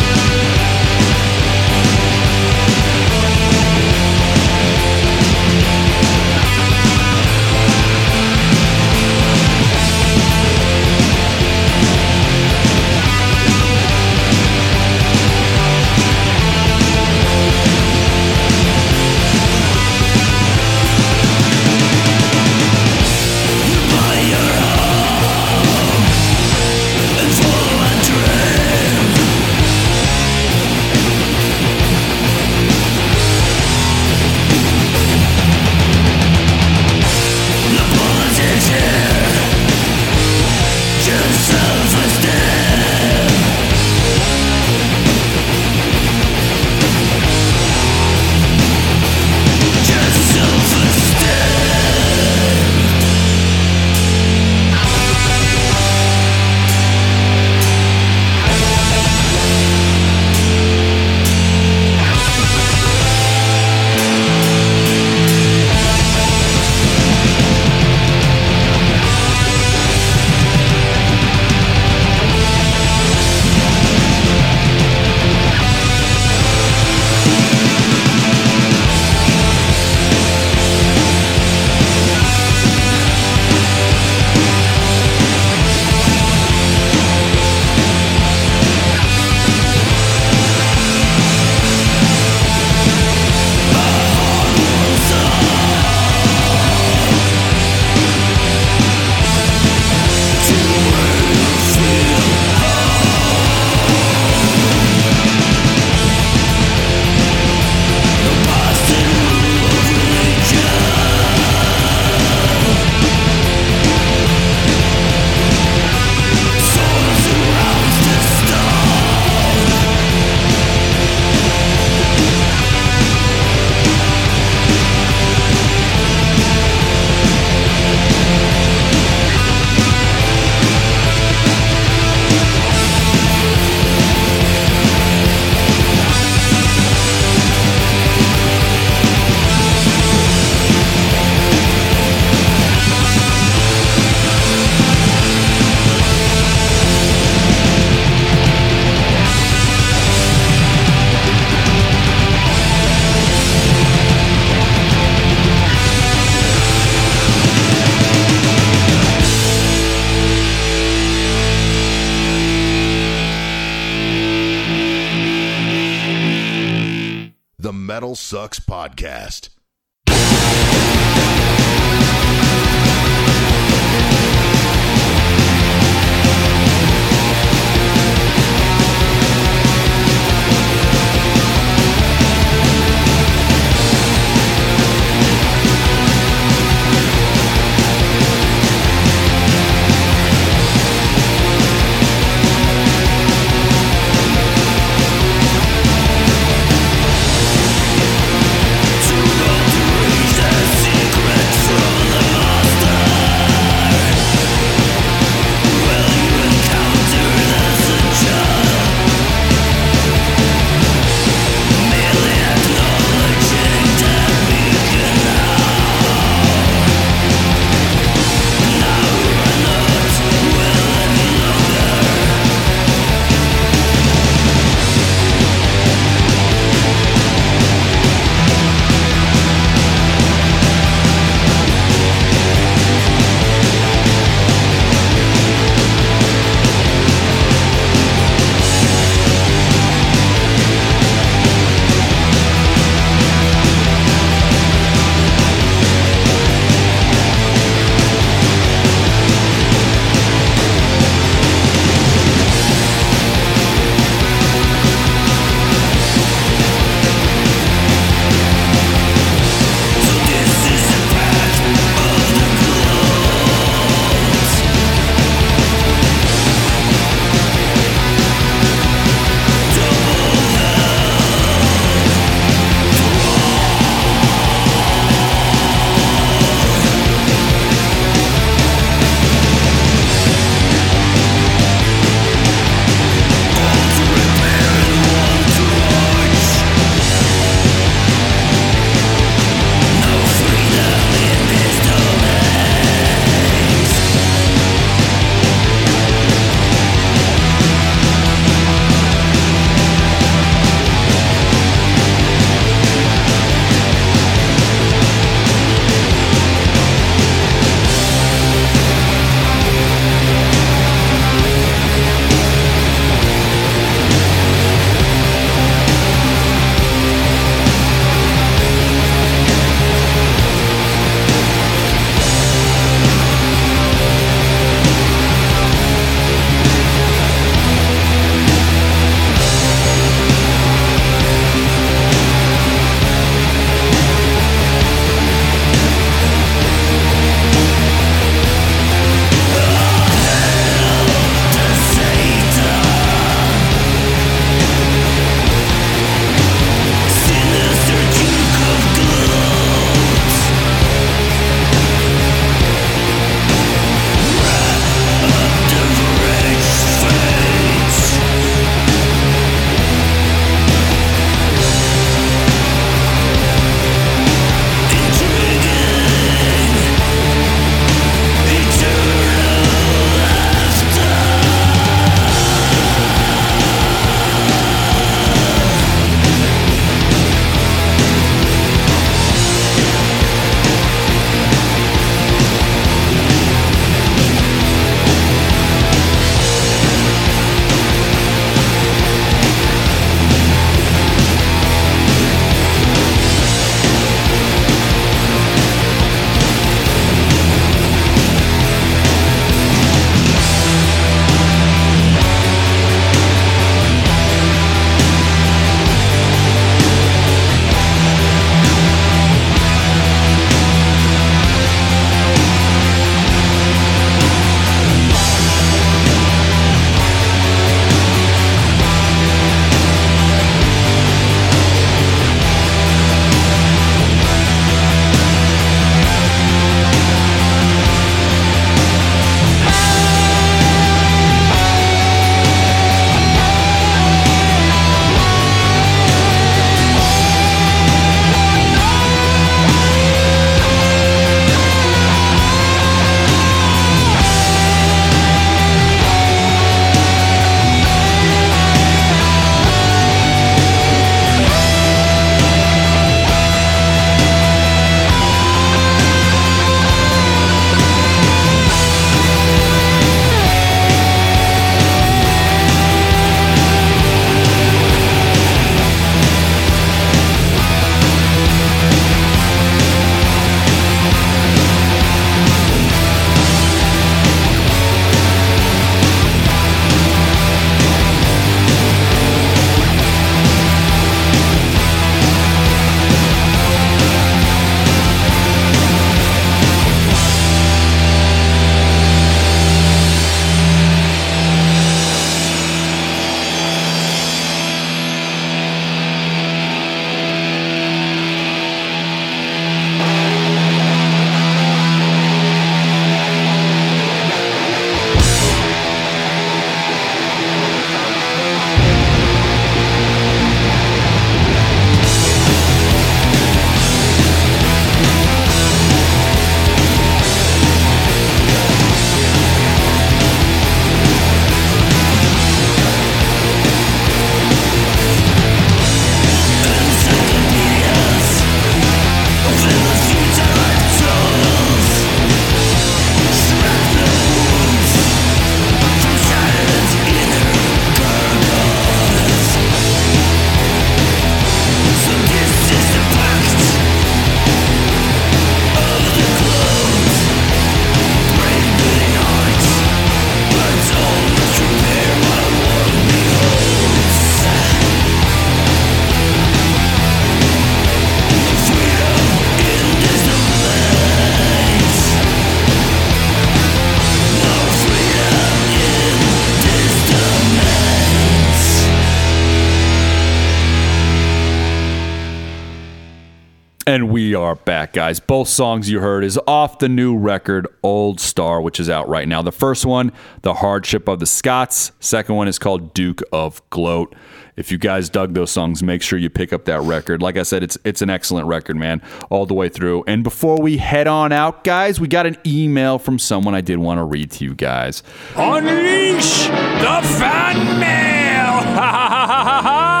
[574.41, 575.19] are back, guys.
[575.19, 579.27] Both songs you heard is off the new record Old Star, which is out right
[579.27, 579.41] now.
[579.41, 580.11] The first one,
[580.41, 581.91] The Hardship of the Scots.
[581.99, 584.15] Second one is called Duke of Gloat.
[584.57, 587.21] If you guys dug those songs, make sure you pick up that record.
[587.21, 590.03] Like I said, it's it's an excellent record, man, all the way through.
[590.07, 593.77] And before we head on out, guys, we got an email from someone I did
[593.79, 595.03] want to read to you guys.
[595.35, 598.21] Unleash the fan mail!
[598.71, 600.00] Ha ha ha ha ha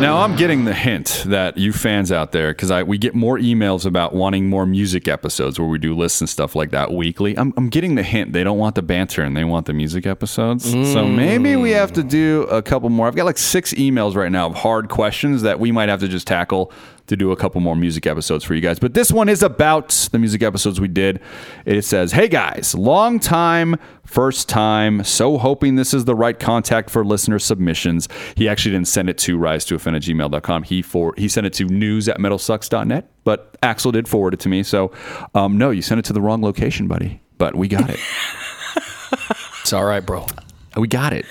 [0.00, 3.38] Now I'm getting the hint that you fans out there, because I we get more
[3.38, 7.38] emails about wanting more music episodes where we do lists and stuff like that weekly.
[7.38, 10.04] I'm, I'm getting the hint they don't want the banter and they want the music
[10.04, 10.64] episodes.
[10.64, 11.14] So mm.
[11.14, 13.06] maybe we have to do a couple more.
[13.06, 16.08] I've got like six emails right now of hard questions that we might have to
[16.08, 16.70] just tackle
[17.06, 18.78] to do a couple more music episodes for you guys.
[18.78, 21.20] But this one is about the music episodes we did.
[21.66, 25.04] It says, Hey guys, long time, first time.
[25.04, 28.08] So hoping this is the right contact for listener submissions.
[28.36, 30.62] He actually didn't send it to rise to offend at gmail.com.
[30.64, 34.48] He for he sent it to news at metalsucks.net, but Axel did forward it to
[34.48, 34.62] me.
[34.62, 34.92] So
[35.34, 37.20] um, no, you sent it to the wrong location, buddy.
[37.36, 37.98] But we got it.
[39.64, 40.26] It's all right, bro.
[40.76, 41.26] Uh, we got it.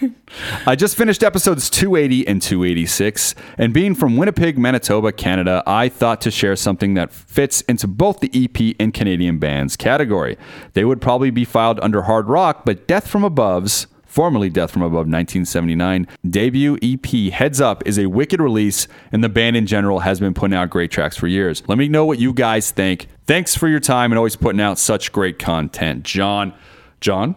[0.66, 6.20] I just finished episodes 280 and 286, and being from Winnipeg, Manitoba, Canada, I thought
[6.22, 10.36] to share something that fits into both the EP and Canadian bands category.
[10.74, 14.82] They would probably be filed under hard rock, but Death from Above's formerly Death from
[14.82, 20.00] Above 1979 debut EP Heads Up is a wicked release, and the band in general
[20.00, 21.62] has been putting out great tracks for years.
[21.68, 23.06] Let me know what you guys think.
[23.26, 26.02] Thanks for your time and always putting out such great content.
[26.02, 26.52] John,
[27.00, 27.36] John,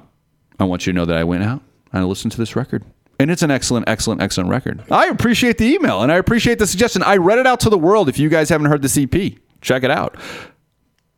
[0.62, 2.84] I want you to know that I went out and I listened to this record.
[3.20, 4.84] And it's an excellent, excellent, excellent record.
[4.90, 7.04] I appreciate the email and I appreciate the suggestion.
[7.04, 8.10] I read it out to the world.
[8.10, 10.16] If you guys haven't heard this EP, check it out.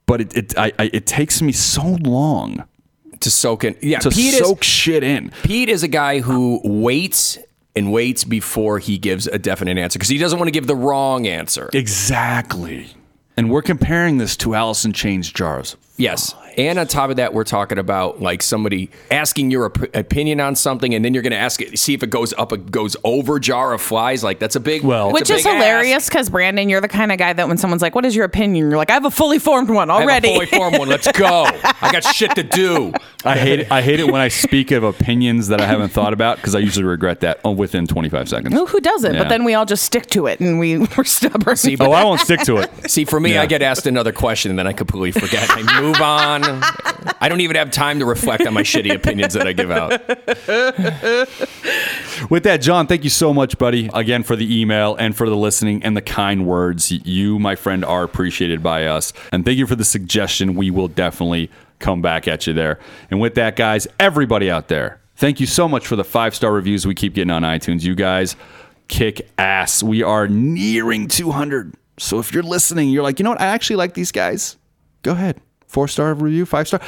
[0.06, 2.66] But it it, I, I, it takes me so long
[3.22, 3.78] To soak in.
[3.82, 5.32] Yeah, to Pete soak is shit in.
[5.44, 7.38] Pete is a guy who waits
[7.76, 10.76] and waits before he gives a definite answer because he doesn't want to give the
[10.76, 11.70] wrong answer.
[11.74, 12.88] Exactly.
[13.38, 15.76] And we're comparing this to Alice in Chains jars.
[15.98, 16.36] Yes.
[16.58, 20.56] And on top of that, we're talking about like somebody asking your op- opinion on
[20.56, 22.96] something, and then you're going to ask it, see if it goes up, it goes
[23.04, 24.24] over jar of flies.
[24.24, 27.34] Like that's a big, Well- Which is hilarious because Brandon, you're the kind of guy
[27.34, 29.70] that when someone's like, "What is your opinion?" You're like, "I have a fully formed
[29.70, 30.88] one I have already." a fully formed one.
[30.90, 31.46] Let's go.
[31.82, 32.94] I got shit to do.
[33.26, 33.72] I hate it.
[33.72, 36.60] I hate it when I speak of opinions that I haven't thought about because I
[36.60, 38.54] usually regret that oh, within 25 seconds.
[38.54, 39.14] Who, who doesn't?
[39.14, 39.24] Yeah.
[39.24, 41.56] But then we all just stick to it and we we're stubborn.
[41.56, 42.70] See, Oh, I won't stick to it.
[42.92, 43.42] See, for me, Yeah.
[43.44, 45.48] I get asked another question and then I completely forget.
[45.50, 46.43] I move on.
[46.44, 49.92] I don't even have time to reflect on my shitty opinions that I give out.
[52.30, 55.36] With that, John, thank you so much, buddy, again for the email and for the
[55.36, 56.92] listening and the kind words.
[56.92, 59.14] You, my friend, are appreciated by us.
[59.32, 60.56] And thank you for the suggestion.
[60.56, 62.80] We will definitely come back at you there.
[63.12, 66.52] And with that, guys, everybody out there, thank you so much for the five star
[66.52, 67.84] reviews we keep getting on iTunes.
[67.84, 68.36] You guys
[68.88, 69.84] kick ass.
[69.84, 71.74] We are nearing 200.
[71.98, 73.42] So if you're listening, you're like, you know what?
[73.42, 74.58] I actually like these guys.
[75.04, 75.42] Go ahead.
[75.74, 76.80] Four star review, five star.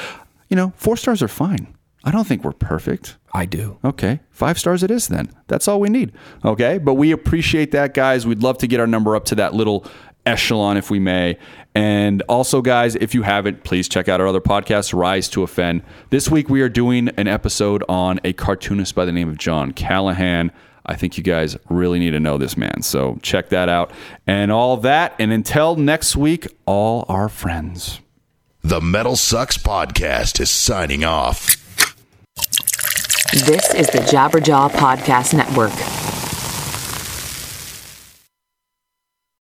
[0.48, 1.76] You know, four stars are fine.
[2.04, 3.18] I don't think we're perfect.
[3.34, 3.80] I do.
[3.84, 5.32] Okay, five stars it is then.
[5.48, 6.12] That's all we need.
[6.46, 8.28] Okay, but we appreciate that, guys.
[8.28, 9.88] We'd love to get our number up to that little
[10.28, 11.40] echelon if we may.
[11.74, 15.82] And also, guys, if you haven't, please check out our other podcast, Rise to Offend.
[16.12, 19.72] This week we are doing an episode on a cartoonist by the name of John
[19.72, 20.52] Callahan.
[20.86, 22.84] I think you guys really need to know this man.
[22.84, 23.92] So check that out.
[24.28, 25.16] And all that.
[25.18, 28.00] And until next week, all our friends.
[28.66, 31.56] The MetalSucks Podcast is signing off.
[33.46, 36.15] This is the Jabberjaw Podcast Network.